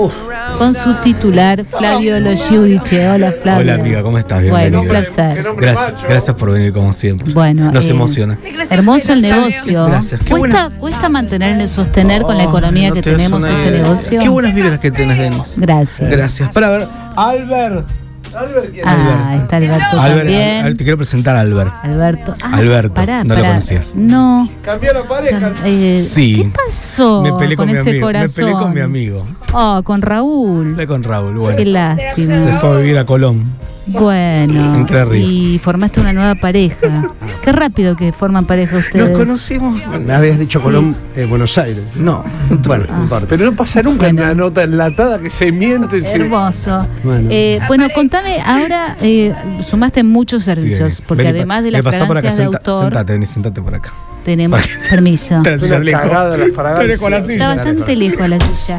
con 0.56 0.74
su 0.74 0.94
titular, 1.02 1.64
Flavio 1.64 2.20
Lo 2.20 2.36
Giudice. 2.36 3.08
Hola, 3.08 3.34
Flavio. 3.42 3.60
Hola 3.62 3.74
amiga, 3.74 4.02
¿cómo 4.02 4.18
estás? 4.18 4.48
Bueno, 4.48 4.82
un 4.82 4.88
Bienvenida. 4.88 5.14
Placer. 5.14 5.46
Gracias, 5.56 6.02
gracias 6.08 6.36
por 6.36 6.52
venir 6.52 6.72
como 6.72 6.92
siempre. 6.92 7.32
Bueno, 7.32 7.72
Nos 7.72 7.86
eh, 7.86 7.90
emociona. 7.90 8.38
Hermoso 8.70 9.14
el 9.14 9.22
negocio. 9.22 9.86
Gracias. 9.86 10.20
Cuesta, 10.28 10.70
cuesta 10.78 11.08
mantener, 11.08 11.68
sostener 11.68 12.22
con 12.22 12.38
la 12.38 12.44
economía 12.44 12.90
Oh, 12.90 12.94
que 12.94 13.00
no 13.00 13.02
te 13.02 13.10
das 13.10 13.18
tenemos 13.18 13.44
este 13.44 13.70
negocio. 13.70 14.20
Qué 14.20 14.28
buenas 14.28 14.54
vibras 14.54 14.78
que 14.78 14.90
tenés, 14.90 15.18
Denis. 15.18 15.56
Gracias. 15.58 15.71
Gracias. 16.00 16.48
Para 16.52 16.70
ver, 16.70 16.88
Albert. 17.16 17.86
Albert, 18.34 18.70
¿quién 18.72 18.88
Ah, 18.88 19.36
está 19.42 19.56
Alberto 19.58 20.00
Albert, 20.00 20.18
también. 20.20 20.64
Al- 20.64 20.76
te 20.76 20.84
quiero 20.84 20.96
presentar 20.96 21.36
a 21.36 21.40
Albert. 21.40 21.70
Alberto. 21.82 22.34
Ah, 22.42 22.50
Alberto, 22.56 22.94
pará, 22.94 23.24
no 23.24 23.34
lo 23.34 23.42
conocías. 23.42 23.92
No. 23.94 24.48
Cambió 24.62 24.92
la 24.94 25.02
pareja. 25.04 25.52
Eh, 25.66 26.02
Sí. 26.02 26.36
¿Qué 26.36 26.50
pasó 26.64 27.22
Me 27.22 27.32
peleé 27.34 27.56
con, 27.58 27.66
mi 27.66 27.72
ese 27.74 27.90
amigo. 27.90 28.06
corazón? 28.06 28.44
Me 28.44 28.50
peleé 28.52 28.62
con 28.64 28.72
mi 28.74 28.80
amigo. 28.80 29.26
Oh, 29.52 29.82
con 29.84 30.00
Raúl. 30.00 30.72
Hablé 30.72 30.86
con 30.86 31.02
Raúl, 31.02 31.36
bueno. 31.36 31.56
Qué 31.58 31.66
lástima. 31.66 32.38
Se 32.38 32.52
fue 32.54 32.70
a 32.70 32.76
vivir 32.78 32.96
a 32.98 33.04
Colón. 33.04 33.44
Bueno. 33.86 34.76
Entre 34.76 35.04
Ríos. 35.04 35.30
Y 35.30 35.58
formaste 35.58 36.00
una 36.00 36.14
nueva 36.14 36.34
pareja. 36.34 37.10
Qué 37.42 37.50
rápido 37.52 37.96
que 37.96 38.12
forman 38.12 38.44
pareja 38.44 38.76
ustedes. 38.76 39.08
Nos 39.08 39.18
conocimos. 39.18 39.80
Me 40.00 40.14
habías 40.14 40.38
dicho 40.38 40.60
Colón, 40.62 40.94
eh, 41.16 41.24
Buenos 41.26 41.58
Aires. 41.58 41.82
No. 41.96 42.24
Bueno, 42.64 42.84
no 42.88 43.02
importa. 43.02 43.26
Pero 43.28 43.46
no 43.46 43.52
pasa 43.56 43.82
nunca 43.82 44.04
Bueno. 44.04 44.20
en 44.22 44.26
una 44.26 44.34
nota 44.34 44.62
enlatada 44.62 45.18
que 45.18 45.28
se 45.30 45.50
miente. 45.50 46.00
se- 46.00 46.12
Hermoso. 46.16 46.86
Bueno. 47.02 47.28
Eh, 47.32 47.58
bueno, 47.66 47.88
contame, 47.94 48.40
ahora 48.44 48.96
eh, 49.02 49.34
sumaste 49.64 50.02
muchos 50.04 50.44
servicios, 50.44 51.02
porque 51.06 51.24
Vení, 51.24 51.38
además 51.38 51.58
de 51.64 51.70
vení, 51.70 51.82
las 51.82 51.84
pasá 51.84 52.06
por 52.06 52.16
acá, 52.18 52.30
fragancias 52.30 52.36
de 52.36 52.44
senta- 52.44 52.70
autor, 52.70 52.84
Sentate, 52.84 53.12
Denis, 53.12 53.28
sentate 53.30 53.60
por 53.62 53.74
acá. 53.74 53.92
Tenemos 54.24 54.60
Para 54.60 54.88
permiso. 54.90 55.36
Está 55.36 55.54
Está 55.54 55.68
silla. 57.20 57.48
bastante 57.48 57.96
lejos 57.96 58.28
la 58.28 58.38
silla. 58.40 58.78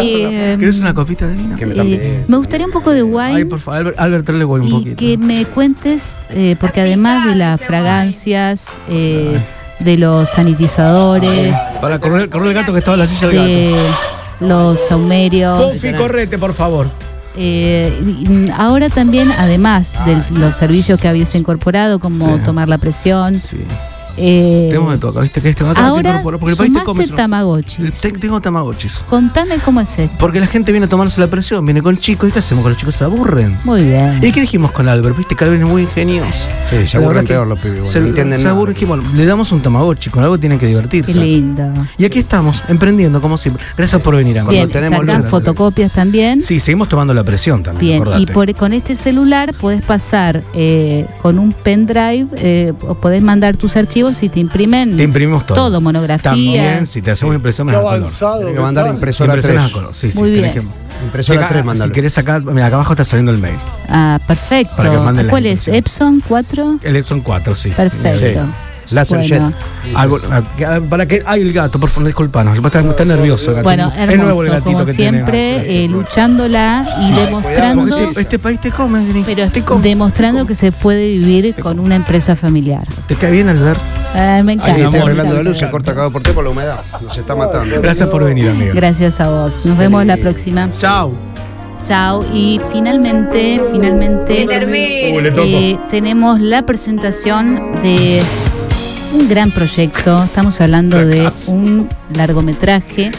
Eh, 0.00 0.56
¿Querés 0.58 0.78
una 0.80 0.94
copita 0.94 1.26
de 1.26 1.34
vino? 1.34 1.56
Que 1.56 1.66
me 1.66 1.74
eh, 1.94 2.24
me 2.28 2.36
gustaría 2.36 2.66
un 2.66 2.72
poco 2.72 2.92
de 2.92 3.02
wine. 3.02 3.36
Ay, 3.36 3.44
por 3.44 3.60
favor, 3.60 3.94
Albert, 3.96 3.98
Albert 3.98 4.28
un 4.30 4.66
y 4.68 4.70
poquito. 4.70 4.96
que 4.96 5.16
me 5.18 5.44
cuentes, 5.46 6.16
eh, 6.30 6.56
porque 6.60 6.80
además 6.80 7.26
de 7.26 7.34
las 7.36 7.60
fragancias, 7.60 8.78
eh, 8.88 9.40
de 9.80 9.96
los 9.96 10.28
sanitizadores, 10.30 11.56
Para 11.80 11.98
correr, 11.98 12.28
correr 12.28 12.48
el 12.48 12.54
gato 12.54 12.72
que 12.72 12.78
estaba 12.80 12.94
en 12.96 13.00
la 13.00 13.06
silla 13.06 13.28
del 13.28 13.36
gato. 13.36 13.48
de 13.48 14.46
los 14.48 14.80
saumerios, 14.86 15.58
Fofi, 15.58 15.92
correte, 15.92 16.38
por 16.38 16.52
favor. 16.54 16.88
eh, 17.36 18.50
ahora 18.56 18.88
también, 18.88 19.28
además 19.38 19.94
de 20.04 20.16
los 20.38 20.56
servicios 20.56 21.00
que 21.00 21.08
habías 21.08 21.34
incorporado, 21.34 21.98
como 21.98 22.36
Sí. 22.36 22.42
tomar 22.44 22.68
la 22.68 22.78
presión, 22.78 23.36
Sí. 23.38 23.58
Eh, 24.16 24.66
Tenemos 24.70 24.92
de 24.92 24.98
todo 24.98 25.20
¿viste? 25.20 25.40
Que 25.40 25.50
este 25.50 25.64
porque 26.22 26.50
el 26.52 26.56
país 26.56 26.72
te 26.72 26.84
come. 26.84 27.04
sumaste 27.04 27.16
tamagotchis. 27.16 28.00
Te- 28.00 28.12
Tengo 28.12 28.40
tamagotchis. 28.40 29.04
Contame 29.08 29.58
cómo 29.58 29.80
es 29.80 29.98
esto. 29.98 30.14
Porque 30.18 30.40
la 30.40 30.46
gente 30.46 30.72
viene 30.72 30.86
a 30.86 30.88
tomarse 30.88 31.20
la 31.20 31.26
presión, 31.28 31.64
viene 31.64 31.82
con 31.82 31.98
chicos. 31.98 32.28
¿Y 32.28 32.32
qué 32.32 32.38
hacemos 32.40 32.62
con 32.62 32.72
los 32.72 32.78
chicos? 32.78 32.94
Se 32.96 33.04
aburren. 33.04 33.58
Muy 33.64 33.82
bien. 33.84 34.18
¿Y 34.22 34.32
qué 34.32 34.40
dijimos 34.40 34.72
con 34.72 34.88
Albert? 34.88 35.16
Viste 35.16 35.34
que 35.36 35.44
Albert 35.44 35.62
es 35.62 35.68
muy 35.68 35.82
ingenioso. 35.82 36.48
Sí, 36.70 36.86
se 36.86 36.96
aburren 36.96 37.26
peor 37.26 37.46
los 37.46 37.58
pibes. 37.58 37.74
bueno, 37.78 37.90
Se, 37.90 38.00
no 38.00 38.06
entienden 38.08 38.38
se 38.38 38.44
nada. 38.44 38.56
aburren, 38.56 38.74
dijimos, 38.74 38.98
le 39.14 39.26
damos 39.26 39.52
un 39.52 39.62
tamagotchi, 39.62 40.10
con 40.10 40.22
algo 40.22 40.38
tienen 40.38 40.58
que 40.58 40.66
Qué 40.66 40.70
divertirse. 40.70 41.20
lindo. 41.20 41.72
Y 41.98 42.04
aquí 42.04 42.18
estamos, 42.20 42.62
emprendiendo 42.68 43.20
como 43.20 43.36
siempre. 43.38 43.64
Gracias 43.76 44.00
por 44.02 44.16
venir, 44.16 44.38
amigo. 44.38 44.52
Bien, 44.52 44.68
tenemos 44.70 45.00
sacan 45.00 45.22
luz. 45.22 45.30
fotocopias 45.30 45.92
también. 45.92 46.40
Sí, 46.42 46.60
seguimos 46.60 46.88
tomando 46.88 47.14
la 47.14 47.24
presión 47.24 47.62
también. 47.62 47.80
Bien, 47.90 48.02
acordate. 48.02 48.22
y 48.22 48.26
por, 48.26 48.54
con 48.54 48.72
este 48.72 48.94
celular 48.96 49.54
podés 49.54 49.82
pasar 49.82 50.42
eh, 50.54 51.06
con 51.22 51.38
un 51.38 51.52
pendrive, 51.52 52.26
eh, 52.36 52.72
o 52.86 52.94
podés 52.94 53.22
mandar 53.22 53.56
tus 53.56 53.76
archivos 53.76 54.09
y 54.22 54.28
te 54.28 54.40
imprimen 54.40 54.96
Te 54.96 55.02
imprimimos 55.02 55.46
todo. 55.46 55.56
todo, 55.56 55.80
monografías. 55.80 56.22
También, 56.22 56.86
si 56.86 57.02
te 57.02 57.10
hacemos 57.10 57.34
impresiones 57.34 57.74
a 57.76 57.80
color. 57.80 58.10
que 58.54 58.60
mandar 58.60 58.86
impresora 58.88 59.34
Impresiones 59.34 59.62
3. 59.64 59.70
a 59.70 59.72
color. 59.72 59.90
Sí, 59.94 60.12
sí, 60.12 60.18
Muy 60.18 60.30
bien. 60.30 60.52
que. 60.52 60.62
Impresora 61.04 61.48
Llega- 61.48 61.62
3, 61.62 61.82
si 61.82 61.90
querés 61.90 62.12
sacar, 62.12 62.42
mira, 62.42 62.66
acá 62.66 62.76
abajo 62.76 62.92
está 62.92 63.04
saliendo 63.04 63.32
el 63.32 63.38
mail. 63.38 63.56
Ah, 63.88 64.18
perfecto. 64.26 64.76
Para 64.76 64.90
que 64.90 64.98
manden 64.98 65.28
¿Cuál 65.28 65.46
es? 65.46 65.66
¿Epson 65.68 66.22
4? 66.26 66.78
El 66.82 66.96
Epson 66.96 67.20
4, 67.22 67.54
sí. 67.54 67.70
Perfecto. 67.70 68.44
Láser 68.90 69.18
Bueno. 69.18 69.48
jet. 69.50 69.94
Algo- 69.96 70.18
ah, 70.30 70.80
para 70.88 71.06
que. 71.06 71.22
Ay, 71.26 71.42
el 71.42 71.52
gato, 71.52 71.78
por 71.78 71.90
favor, 71.90 72.06
disculpanos. 72.08 72.56
Está, 72.56 72.80
está 72.80 73.04
nervioso 73.04 73.50
el 73.50 73.56
gato. 73.56 73.64
Bueno, 73.64 73.92
es 73.96 74.16
nuevo 74.18 74.42
el 74.42 74.50
gatito 74.50 74.72
como 74.72 74.84
que 74.84 74.94
siempre, 74.94 75.84
eh, 75.84 75.88
luchándola 75.88 76.86
y 76.98 77.08
Sí. 77.08 77.14
demostrando, 77.14 77.96
este, 78.06 78.20
este 78.20 78.38
país 78.38 78.60
te 78.60 78.70
come, 78.70 79.00
Denise. 79.04 79.34
pero 79.34 79.50
te 79.50 79.62
come. 79.62 79.82
demostrando 79.88 80.46
que 80.46 80.54
se 80.54 80.72
puede 80.72 81.08
vivir 81.18 81.54
con 81.60 81.78
una 81.78 81.96
empresa 81.96 82.36
familiar. 82.36 82.86
¿Te 83.06 83.14
cae 83.16 83.30
bien, 83.30 83.48
Albert? 83.48 83.80
Ah, 84.14 84.40
me 84.44 84.52
Ahí 84.52 84.58
encanta. 84.58 84.80
está 84.82 85.02
arreglando 85.02 85.34
la 85.36 85.42
luz, 85.42 85.58
se 85.58 85.70
corta 85.70 85.94
cada 85.94 86.10
por 86.10 86.22
té 86.22 86.32
por 86.32 86.44
la 86.44 86.50
humedad. 86.50 86.80
Nos 87.02 87.16
está 87.16 87.34
matando. 87.34 87.80
Gracias 87.80 88.08
por 88.08 88.24
venir, 88.24 88.48
amigo. 88.50 88.72
Gracias 88.74 89.20
a 89.20 89.28
vos. 89.28 89.64
Nos 89.66 89.78
vemos 89.78 90.04
la 90.04 90.16
próxima. 90.16 90.68
Chao. 90.78 91.12
Chao. 91.86 92.24
Y 92.34 92.60
finalmente, 92.72 93.60
finalmente, 93.72 94.46
eh, 94.50 95.78
tenemos 95.90 96.38
la 96.40 96.62
presentación 96.66 97.80
de 97.82 98.20
un 99.12 99.28
gran 99.28 99.50
proyecto. 99.50 100.22
Estamos 100.22 100.60
hablando 100.60 100.98
de 100.98 101.30
un 101.48 101.88
largometraje. 102.14 103.10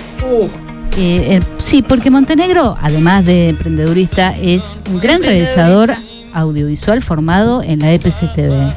Eh, 0.98 1.38
eh, 1.38 1.40
sí, 1.60 1.82
porque 1.82 2.10
Montenegro, 2.10 2.78
además 2.82 3.26
de 3.26 3.50
emprendedurista, 3.50 4.36
es 4.36 4.82
un 4.90 5.00
gran 5.00 5.22
realizador 5.22 5.92
audiovisual 6.34 7.02
formado 7.02 7.64
en 7.64 7.80
la 7.80 7.92
EPCTV. 7.94 8.74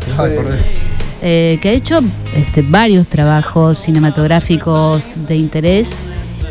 Eh, 1.27 1.59
que 1.63 1.69
ha 1.71 1.73
hecho 1.73 2.01
este, 2.37 2.63
varios 2.63 3.07
trabajos 3.07 3.79
cinematográficos 3.79 5.15
de 5.27 5.37
interés. 5.37 6.07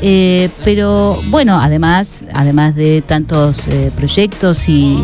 Eh, 0.06 0.50
pero 0.66 1.22
bueno, 1.30 1.58
además, 1.62 2.26
además 2.34 2.76
de 2.76 3.02
tantos 3.02 3.70
eh, 3.70 3.90
proyectos 3.96 4.68
y, 4.68 5.02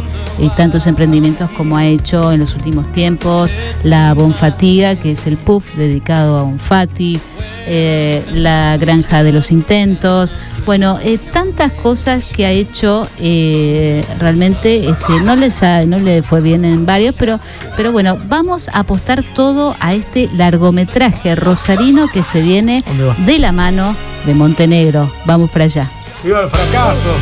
tantos 0.58 0.88
emprendimientos 0.88 1.50
como 1.52 1.78
ha 1.78 1.86
hecho 1.86 2.34
en 2.34 2.42
los 2.42 2.54
últimos 2.56 2.92
tiempos, 2.92 3.54
la 3.84 4.14
Bonfatiga, 4.14 4.96
que 4.96 5.12
es 5.14 5.26
el 5.26 5.38
puff 5.38 5.76
dedicado 5.78 6.38
a 6.38 6.44
Bonfati, 6.44 7.18
eh, 7.66 8.22
la 8.34 8.76
Granja 8.78 9.24
de 9.24 9.32
los 9.32 9.52
Intentos, 9.52 10.36
bueno, 10.69 10.99
eh, 11.01 11.17
tantas 11.34 11.71
cosas 11.71 12.25
que 12.27 12.45
ha 12.45 12.51
hecho 12.51 13.08
eh, 13.19 14.05
realmente 14.19 14.88
este, 14.88 15.13
no 15.23 15.36
les 15.36 15.63
ha- 15.63 15.84
no 15.88 15.97
le 15.97 16.21
fue 16.21 16.41
bien 16.41 16.63
en 16.63 16.86
varios, 16.86 17.15
pero, 17.17 17.39
pero 17.75 17.91
bueno, 17.91 18.19
vamos 18.27 18.69
a 18.69 18.82
apostar 18.82 19.23
todo 19.34 19.75
a 19.79 19.95
este 19.95 20.29
largometraje 20.32 21.36
rosarino 21.36 22.08
que 22.08 22.21
se 22.21 22.43
viene 22.43 22.84
de 23.25 23.39
la 23.39 23.51
mano 23.51 23.95
de 24.27 24.36
Montenegro. 24.36 25.12
Vamos 25.25 25.49
para 25.49 25.65
allá. 25.65 25.89
Viva 26.23 26.43
el 26.43 26.49
fracaso. 26.51 27.13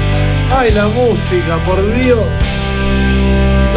Ay, 0.54 0.74
la 0.74 0.84
música, 0.88 1.56
por 1.66 1.78
Dios. 1.96 2.20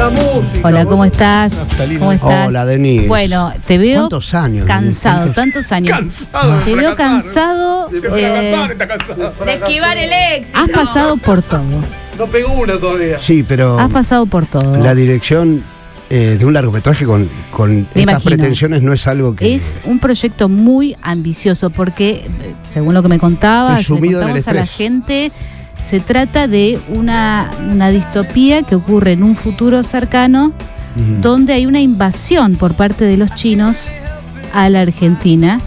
La 0.00 0.08
música. 0.08 0.66
Hola, 0.66 0.86
¿cómo 0.86 1.04
estás? 1.04 1.52
Naftalina. 1.58 1.98
¿Cómo 1.98 2.12
estás? 2.12 2.48
Hola, 2.48 2.64
Denis. 2.64 3.06
Bueno, 3.06 3.52
te 3.66 3.76
veo 3.76 3.98
¿Cuántos 3.98 4.32
años? 4.32 4.64
cansado, 4.64 5.30
tantos 5.32 5.70
años. 5.72 5.90
Cansado 5.90 6.62
Te 6.64 6.74
veo 6.74 6.94
fracasar. 6.94 7.12
cansado. 7.12 7.88
De 7.90 7.98
eh, 7.98 8.00
fracasar, 8.00 8.72
está 8.72 8.88
cansado. 8.88 9.34
De 9.44 9.52
esquivar 9.52 9.98
el 9.98 10.10
éxito. 10.38 10.58
has 10.58 10.70
pasado 10.70 11.16
por 11.18 11.42
todo. 11.42 11.62
No 12.16 12.26
pegó 12.28 12.50
una 12.54 12.78
todavía. 12.78 13.18
Sí, 13.18 13.44
pero 13.46 13.78
Has 13.78 13.90
pasado 13.90 14.24
por 14.24 14.46
todo. 14.46 14.78
la 14.78 14.94
dirección 14.94 15.62
eh, 16.08 16.36
de 16.38 16.46
un 16.46 16.54
largometraje 16.54 17.04
con, 17.04 17.28
estas 17.94 18.02
imagino. 18.02 18.20
pretensiones 18.24 18.80
no 18.82 18.94
es 18.94 19.06
algo 19.06 19.36
que. 19.36 19.54
Es 19.54 19.80
un 19.84 19.98
proyecto 19.98 20.48
muy 20.48 20.96
ambicioso 21.02 21.68
porque, 21.68 22.24
eh, 22.40 22.54
según 22.62 22.94
lo 22.94 23.02
que 23.02 23.10
me 23.10 23.18
contabas, 23.18 23.86
le 23.90 24.16
a 24.46 24.52
la 24.54 24.64
gente, 24.64 25.30
se 25.80 26.00
trata 26.00 26.46
de 26.46 26.78
una, 26.88 27.50
una 27.72 27.90
distopía 27.90 28.62
que 28.62 28.74
ocurre 28.74 29.12
en 29.12 29.22
un 29.22 29.36
futuro 29.36 29.82
cercano 29.82 30.52
donde 31.20 31.52
hay 31.52 31.66
una 31.66 31.80
invasión 31.80 32.56
por 32.56 32.74
parte 32.74 33.04
de 33.04 33.16
los 33.16 33.34
chinos 33.34 33.92
a 34.52 34.68
la 34.68 34.80
Argentina. 34.80 35.60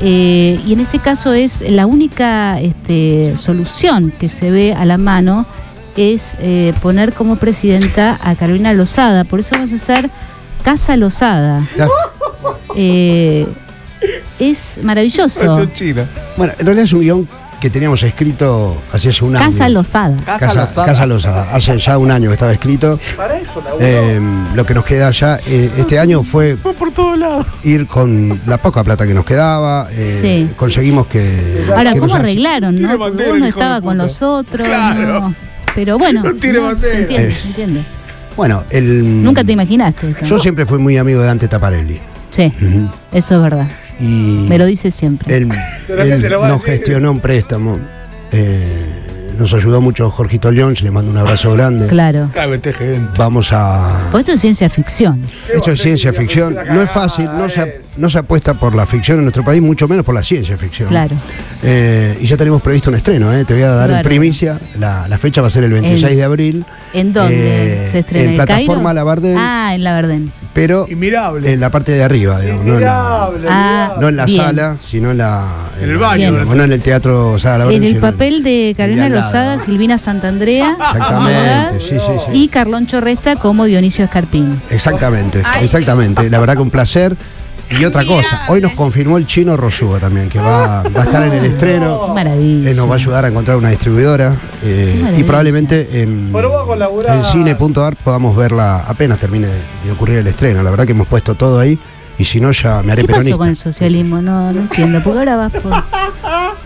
Eh, 0.00 0.58
y 0.66 0.72
en 0.72 0.80
este 0.80 0.98
caso 0.98 1.32
es 1.32 1.62
la 1.68 1.86
única 1.86 2.60
este, 2.60 3.36
solución 3.36 4.12
que 4.18 4.28
se 4.28 4.50
ve 4.50 4.74
a 4.74 4.84
la 4.84 4.98
mano 4.98 5.46
es 5.96 6.36
eh, 6.40 6.72
poner 6.80 7.12
como 7.12 7.36
presidenta 7.36 8.18
a 8.22 8.34
Carolina 8.34 8.72
Lozada. 8.72 9.24
Por 9.24 9.40
eso 9.40 9.50
vamos 9.52 9.72
a 9.72 9.76
hacer 9.76 10.10
Casa 10.64 10.96
Lozada. 10.96 11.68
Eh, 12.74 13.46
es 14.38 14.80
maravilloso. 14.82 15.68
Bueno, 16.36 16.52
en 16.58 16.66
realidad 16.66 16.84
es 16.84 16.92
un 16.92 17.00
guion 17.00 17.28
que 17.62 17.70
teníamos 17.70 18.02
escrito 18.02 18.76
hace 18.92 19.10
un 19.24 19.36
año. 19.36 19.46
Casa 19.46 19.68
Lozada. 19.68 20.16
Casa, 20.26 20.84
Casa 20.84 21.06
Lozada. 21.06 21.46
Hace 21.54 21.78
ya 21.78 21.96
un 21.96 22.10
año 22.10 22.28
que 22.28 22.34
estaba 22.34 22.52
escrito. 22.52 22.98
Eh, 23.78 24.20
lo 24.56 24.66
que 24.66 24.74
nos 24.74 24.84
queda 24.84 25.12
ya 25.12 25.38
eh, 25.46 25.70
este 25.76 26.00
año 26.00 26.24
fue 26.24 26.56
ir 27.62 27.86
con 27.86 28.40
la 28.48 28.58
poca 28.58 28.82
plata 28.82 29.06
que 29.06 29.14
nos 29.14 29.24
quedaba. 29.24 29.86
eh, 29.92 30.18
Sí. 30.20 30.50
Conseguimos 30.56 31.06
que. 31.06 31.64
Ahora, 31.74 31.92
que 31.94 32.00
¿cómo 32.00 32.16
arreglaron? 32.16 32.82
¿no? 32.82 32.96
Uno 32.96 33.46
estaba 33.46 33.80
con 33.80 33.96
los 33.96 34.20
otros. 34.22 34.66
no. 34.96 35.32
Pero 35.76 35.98
bueno, 35.98 36.22
no, 36.24 36.30
se 36.76 36.98
entiende, 36.98 37.28
Eh. 37.30 37.36
se 37.40 37.46
entiende. 37.46 37.80
Bueno, 38.36 38.64
el. 38.70 39.22
Nunca 39.22 39.44
te 39.44 39.52
imaginaste 39.52 40.10
esto. 40.10 40.26
Yo 40.26 40.38
siempre 40.40 40.66
fui 40.66 40.78
muy 40.78 40.96
amigo 40.98 41.20
de 41.20 41.26
Dante 41.28 41.46
Taparelli. 41.46 42.00
Sí, 42.32 42.52
eso 43.12 43.36
es 43.36 43.40
verdad. 43.42 43.68
Y 44.00 44.46
Me 44.48 44.58
lo 44.58 44.66
dice 44.66 44.90
siempre. 44.90 45.36
él, 45.36 45.48
Pero 45.86 46.02
él 46.02 46.10
¿qué 46.10 46.16
te 46.18 46.28
lo 46.28 46.40
va 46.40 46.46
a 46.46 46.50
nos 46.50 46.62
gestionó 46.64 47.10
un 47.12 47.20
préstamo. 47.20 47.78
eh, 48.32 48.86
nos 49.38 49.54
ayudó 49.54 49.80
mucho 49.80 50.10
Jorgito 50.10 50.50
León, 50.50 50.74
le 50.82 50.90
mando 50.90 51.10
un 51.10 51.16
abrazo 51.16 51.52
grande. 51.54 51.86
Claro. 51.86 52.28
Vamos 53.16 53.50
a. 53.52 54.08
Porque 54.10 54.20
esto 54.20 54.32
es 54.32 54.40
ciencia 54.40 54.68
ficción. 54.68 55.20
Esto 55.52 55.70
es 55.72 55.80
ciencia 55.80 56.12
ficción. 56.12 56.56
No 56.68 56.82
es 56.82 56.90
fácil, 56.90 57.26
no 57.26 57.48
se, 57.48 57.80
no 57.96 58.08
se 58.08 58.18
apuesta 58.18 58.54
por 58.54 58.74
la 58.74 58.86
ficción 58.86 59.18
en 59.18 59.24
nuestro 59.24 59.44
país, 59.44 59.60
mucho 59.60 59.86
menos 59.86 60.04
por 60.04 60.14
la 60.14 60.22
ciencia 60.22 60.56
ficción. 60.56 60.88
Claro. 60.88 61.14
Eh, 61.62 62.16
y 62.20 62.26
ya 62.26 62.36
tenemos 62.36 62.62
previsto 62.62 62.90
un 62.90 62.96
estreno, 62.96 63.32
¿eh? 63.32 63.44
te 63.44 63.52
voy 63.54 63.62
a 63.62 63.70
dar 63.70 63.90
en 63.90 64.02
primicia. 64.02 64.58
La, 64.78 65.06
la 65.08 65.18
fecha 65.18 65.40
va 65.42 65.48
a 65.48 65.50
ser 65.50 65.64
el 65.64 65.72
26 65.72 66.02
El- 66.12 66.16
de 66.16 66.24
abril, 66.24 66.64
¿En 66.94 67.12
dónde 67.12 67.84
Eh, 67.84 67.88
se 67.90 67.98
estrena? 68.00 68.24
en 68.24 68.30
¿El 68.30 68.36
plataforma 68.36 68.74
Cairo? 68.90 68.92
La 68.94 69.04
Bardén. 69.04 69.36
Ah, 69.38 69.74
en 69.74 69.84
La 69.84 69.92
Bardén. 69.92 70.32
pero 70.52 70.86
Inmirable. 70.88 71.52
en 71.52 71.60
la 71.60 71.70
parte 71.70 71.92
de 71.92 72.02
arriba, 72.02 72.40
digamos, 72.40 72.64
no 72.64 72.74
en 72.78 72.80
la, 72.84 73.26
Inmirable, 73.28 73.48
Ah, 73.50 73.94
no 74.00 74.08
en 74.08 74.16
la 74.16 74.28
sala, 74.28 74.76
sino 74.82 75.10
en 75.10 75.18
la. 75.18 75.46
En 75.80 75.90
el 75.90 75.98
baño. 75.98 76.30
Digamos, 76.32 76.56
no 76.56 76.64
en 76.64 76.72
el 76.72 76.80
teatro 76.80 77.38
Sala 77.38 77.58
La 77.58 77.64
En 77.64 77.68
Bardén, 77.70 77.84
el 77.84 77.94
en- 77.96 78.00
papel 78.00 78.42
de 78.42 78.74
Carolina. 78.76 79.08
Lozada, 79.08 79.58
Silvina 79.58 79.98
Santandrea, 79.98 80.76
Exactamente, 80.80 81.80
sí, 81.80 81.96
sí, 81.98 82.12
sí. 82.26 82.38
y 82.44 82.48
Carlón 82.48 82.86
Chorresta 82.86 83.36
como 83.36 83.64
Dionisio 83.64 84.04
Escarpín. 84.04 84.60
Exactamente, 84.70 85.42
exactamente. 85.60 86.28
La 86.30 86.38
verdad 86.40 86.54
que 86.54 86.62
un 86.62 86.70
placer. 86.70 87.16
Y 87.78 87.84
otra 87.84 88.04
cosa, 88.04 88.44
hoy 88.48 88.60
nos 88.60 88.72
confirmó 88.72 89.18
el 89.18 89.26
chino 89.26 89.56
Rosúa 89.56 89.98
también, 89.98 90.28
que 90.28 90.38
va, 90.38 90.82
va 90.82 91.02
a 91.02 91.04
estar 91.04 91.26
en 91.26 91.32
el 91.32 91.44
estreno. 91.44 92.08
Maravilla. 92.08 92.70
Él 92.70 92.76
nos 92.76 92.88
va 92.88 92.92
a 92.92 92.96
ayudar 92.96 93.24
a 93.24 93.28
encontrar 93.28 93.56
una 93.56 93.70
distribuidora 93.70 94.34
eh, 94.62 95.16
y 95.18 95.22
probablemente 95.22 96.02
en, 96.02 96.32
en 96.34 97.24
cine.ar 97.24 97.96
podamos 97.96 98.36
verla 98.36 98.84
apenas 98.86 99.18
termine 99.18 99.48
de 99.84 99.92
ocurrir 99.92 100.18
el 100.18 100.26
estreno. 100.26 100.62
La 100.62 100.70
verdad 100.70 100.86
que 100.86 100.92
hemos 100.92 101.06
puesto 101.06 101.34
todo 101.34 101.58
ahí 101.58 101.78
y 102.22 102.24
si 102.24 102.40
no 102.40 102.52
ya 102.52 102.82
me 102.82 102.92
haré 102.92 103.02
¿Qué 103.02 103.08
pasó 103.08 103.18
peronista. 103.18 103.36
con 103.38 103.48
el 103.48 103.56
socialismo? 103.56 104.22
No, 104.22 104.52
no 104.52 104.60
entiendo. 104.60 105.00
Porque 105.02 105.18
ahora 105.18 105.36
vas 105.36 105.52
por. 105.52 105.72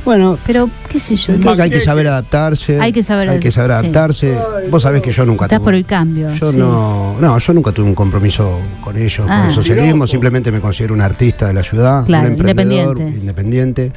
Bueno, 0.05 0.39
Pero, 0.47 0.71
qué 0.89 1.01
sé 1.01 1.17
yo. 1.17 1.35
creo 1.35 1.57
que 1.57 1.63
hay 1.63 1.71
que 1.71 1.81
saber 1.81 2.07
adaptarse. 2.07 2.79
Hay 2.81 2.93
que 2.93 3.03
saber 3.03 3.29
hay 3.29 3.41
que 3.41 3.51
saber 3.51 3.73
sí. 3.73 3.75
adaptarse. 3.79 4.39
Vos 4.71 4.83
sabés 4.85 5.03
que 5.03 5.11
yo 5.11 5.25
nunca 5.27 5.47
Estás 5.47 5.59
tuve- 5.59 5.65
por 5.65 5.75
el 5.75 5.85
cambio. 5.85 6.31
Yo 6.33 6.53
sí. 6.53 6.59
no, 6.59 7.17
no, 7.21 7.37
yo 7.39 7.53
nunca 7.53 7.73
tuve 7.73 7.87
un 7.87 7.95
compromiso 7.97 8.61
con 8.81 8.97
ellos, 8.97 9.27
Ah. 9.29 9.39
con 9.41 9.49
el 9.49 9.53
socialismo, 9.53 10.07
simplemente 10.07 10.53
me 10.53 10.61
considero 10.61 10.95
un 10.95 11.01
artista 11.01 11.49
de 11.49 11.55
la 11.55 11.65
ciudad, 11.65 12.05
Claro, 12.05 12.27
un 12.29 12.35
emprendedor, 12.35 12.99
independiente. 13.01 13.21
independiente. 13.21 13.93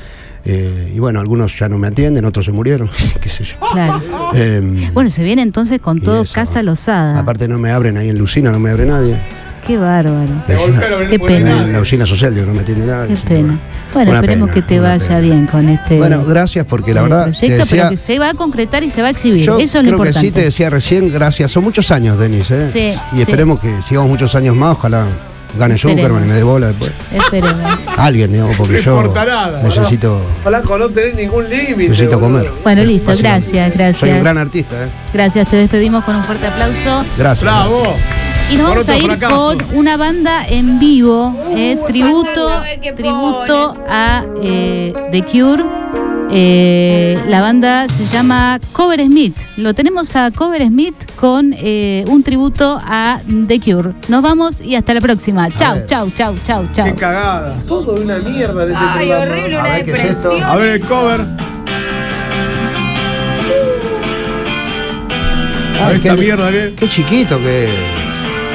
eh, 0.46 0.94
y 0.96 0.98
bueno, 1.00 1.20
algunos 1.20 1.60
ya 1.60 1.70
no 1.70 1.78
me 1.78 1.88
atienden, 1.90 2.26
otros 2.26 2.46
se 2.46 2.54
murieron, 2.54 2.90
qué 3.22 3.30
sé 3.30 3.44
yo. 3.44 3.58
Claro. 3.72 4.02
Eh, 4.34 4.90
Bueno, 4.94 5.12
se 5.12 5.22
viene 5.24 5.44
entonces 5.44 5.78
con 5.80 6.02
todo 6.02 6.24
eso. 6.24 6.34
Casa 6.34 6.64
Lozada. 6.64 7.20
aparte 7.20 7.48
no 7.48 7.60
me 7.60 7.72
abren 7.72 7.98
ahí 7.98 8.10
en 8.10 8.18
Lucina, 8.18 8.50
no 8.50 8.58
me 8.58 8.72
abre 8.72 8.86
nadie. 8.88 9.16
Qué 9.66 9.78
bárbaro. 9.78 10.28
Qué 10.48 11.08
Qué 11.10 11.20
pena. 11.20 11.64
En 11.64 11.74
la 11.74 11.80
usina 11.80 12.06
social, 12.06 12.34
digo, 12.34 12.48
no 12.48 12.54
me 12.54 12.62
atiende 12.62 12.86
nadie. 12.86 13.14
Qué 13.16 13.22
que 13.22 13.28
pena. 13.28 13.60
Bueno, 13.94 14.12
Una 14.12 14.20
esperemos 14.20 14.50
pena, 14.50 14.68
que 14.68 14.74
te 14.74 14.80
vaya 14.80 15.08
pena. 15.08 15.20
bien 15.20 15.48
con 15.48 15.68
este 15.70 15.98
Bueno, 15.98 16.24
gracias 16.24 16.66
porque 16.68 16.94
la 16.94 17.00
eh, 17.02 17.04
verdad 17.04 17.26
te 17.26 17.32
proyecto, 17.32 17.58
decía, 17.58 17.78
pero 17.84 17.90
que 17.90 17.98
se 17.98 18.20
va 18.20 18.30
a 18.30 18.34
concretar 18.36 18.84
y 18.84 18.90
se 18.92 19.02
va 19.02 19.08
a 19.08 19.12
exhibir. 19.12 19.44
yo 19.44 19.60
Eso 19.60 19.80
es 19.80 19.84
lo 19.86 19.90
creo 19.90 20.02
que 20.04 20.10
importante. 20.10 20.28
sí 20.28 20.32
te 20.32 20.42
decía 20.42 20.70
recién, 20.70 21.12
gracias. 21.12 21.50
Son 21.52 21.64
muchos 21.64 21.90
años, 21.92 22.20
Denis, 22.20 22.50
¿eh? 22.52 22.70
Sí, 22.72 22.90
y 23.14 23.16
sí. 23.16 23.22
esperemos 23.22 23.60
que 23.60 23.82
sigamos 23.82 24.10
muchos 24.10 24.34
años 24.36 24.56
más, 24.56 24.74
ojalá 24.74 25.06
gane. 25.58 25.76
Zuckerman 25.80 26.24
y 26.24 26.28
me 26.28 26.34
dé 26.36 26.44
bola 26.44 26.68
después. 26.68 26.92
Esperemos. 27.12 27.58
Alguien, 27.98 28.32
digamos, 28.32 28.56
porque 28.58 28.74
No 28.74 28.80
yo 28.80 28.96
importa 29.02 29.26
nada. 29.26 29.64
necesito, 29.64 30.22
Flaco, 30.44 30.78
no 30.78 30.88
tenés 30.90 31.16
ningún 31.16 31.50
límite. 31.50 31.90
necesito 31.90 32.20
boludo. 32.20 32.40
comer. 32.44 32.52
Bueno, 32.64 32.84
listo, 32.84 33.12
gracias, 33.18 33.74
gracias. 33.74 33.98
Soy 33.98 34.12
un 34.12 34.20
gran 34.22 34.38
artista, 34.38 34.76
¿eh? 34.84 34.88
Gracias, 35.12 35.50
te 35.50 35.58
despedimos 35.58 36.04
con 36.04 36.16
un 36.16 36.24
fuerte 36.24 36.46
aplauso. 36.46 37.04
Gracias. 37.18 37.42
Bravo. 37.44 37.82
Y 38.52 38.56
nos 38.58 38.70
vamos 38.70 38.90
a 38.90 38.98
ir 38.98 39.04
fracaso. 39.06 39.58
con 39.58 39.78
una 39.78 39.96
banda 39.98 40.46
en 40.48 40.80
vivo, 40.80 41.36
eh, 41.52 41.78
tributo, 41.88 42.50
a 42.50 42.64
qué 42.82 42.94
tributo 42.94 43.78
a 43.88 44.26
eh, 44.42 44.94
The 45.12 45.24
Cure. 45.24 45.64
Eh, 46.32 47.20
la 47.28 47.42
banda 47.42 47.88
se 47.88 48.06
llama 48.06 48.60
Cover 48.72 49.00
Smith. 49.06 49.36
Lo 49.58 49.74
tenemos 49.74 50.16
a 50.16 50.30
Cover 50.32 50.62
Smith 50.68 50.96
con 51.16 51.54
eh, 51.58 52.04
un 52.08 52.22
tributo 52.24 52.80
a 52.84 53.20
The 53.48 53.60
Cure. 53.60 53.94
Nos 54.10 54.22
vamos 54.24 54.62
y 54.62 54.76
hasta 54.76 54.94
la 54.96 55.02
próxima. 55.02 55.50
Chau, 55.52 55.86
chau, 55.86 56.10
chau, 56.12 56.36
chau, 56.44 56.68
chau. 56.72 56.86
Qué 56.86 56.96
cagada. 56.96 57.56
Todo 57.68 57.94
una 58.02 58.18
mierda 58.18 58.66
de 58.66 58.74
este 58.74 58.86
Ay, 58.86 59.08
programa. 59.10 59.32
horrible, 59.32 59.56
A 59.58 59.60
una 59.62 59.70
ver, 59.74 59.86
¿qué 59.86 59.92
es 59.92 59.98
depresión. 60.24 60.44
A 60.44 60.56
ver 60.56 60.80
cover. 60.82 61.22
A 65.82 65.88
ver 65.88 65.96
esta 65.98 66.16
qué- 66.16 66.22
mierda 66.22 66.52
que. 66.52 66.76
Qué 66.80 66.90
chiquito 66.90 67.38
que 67.40 67.64
es. 67.66 68.09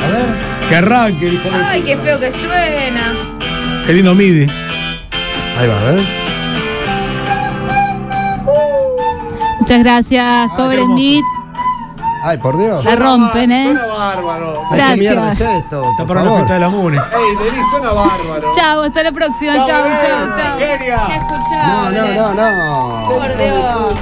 A 0.05 0.09
ver. 0.09 0.39
Que 0.69 0.77
arranque, 0.77 1.25
hijo 1.27 1.51
de- 1.51 1.65
Ay, 1.65 1.83
qué 1.83 1.97
feo 1.97 2.19
que 2.21 2.33
suena. 2.33 3.13
Qué 3.87 3.93
lindo 3.93 4.15
MIDI. 4.15 4.47
Ahí 5.59 5.69
va, 5.69 5.75
a 5.81 5.85
ver. 5.93 6.01
Muchas 9.61 9.83
gracias, 9.83 10.51
Cover 10.53 10.79
hermoso. 10.79 10.93
Smith. 10.99 11.25
Ay, 12.27 12.39
por 12.39 12.57
Dios. 12.59 12.85
La 12.85 12.97
rompen, 12.97 13.53
¿eh? 13.53 13.65
Suena 13.73 13.87
bárbaro. 13.95 14.53
Ay, 14.71 14.81
¿Qué 14.95 15.01
mierda 15.01 15.33
es 15.33 15.39
Gracias. 15.39 15.65
esto? 15.65 15.83
Está 15.83 15.97
Por 16.05 16.07
para 16.09 16.21
la 16.21 16.27
favor. 16.27 16.39
fiesta 16.39 16.55
de 16.55 16.61
la 16.61 16.69
MUNE. 16.71 16.97
Ey, 16.97 17.45
Denis, 17.45 17.61
suena 17.71 17.93
bárbaro. 17.93 18.53
Chau, 18.55 18.83
hasta 18.83 19.03
la 19.03 19.13
próxima. 19.13 19.55
Chau, 19.57 19.67
chau, 19.67 19.81
chau. 20.01 20.59
Ya 20.61 21.21
No, 21.67 21.91
no, 21.91 22.35
no, 22.35 23.01
no. 23.01 23.09
Por 23.09 23.37
Dios. 23.37 23.95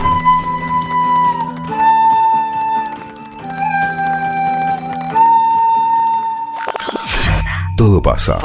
Todo 7.82 8.00
pasa. 8.00 8.38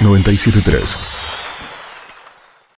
973 0.00 1.15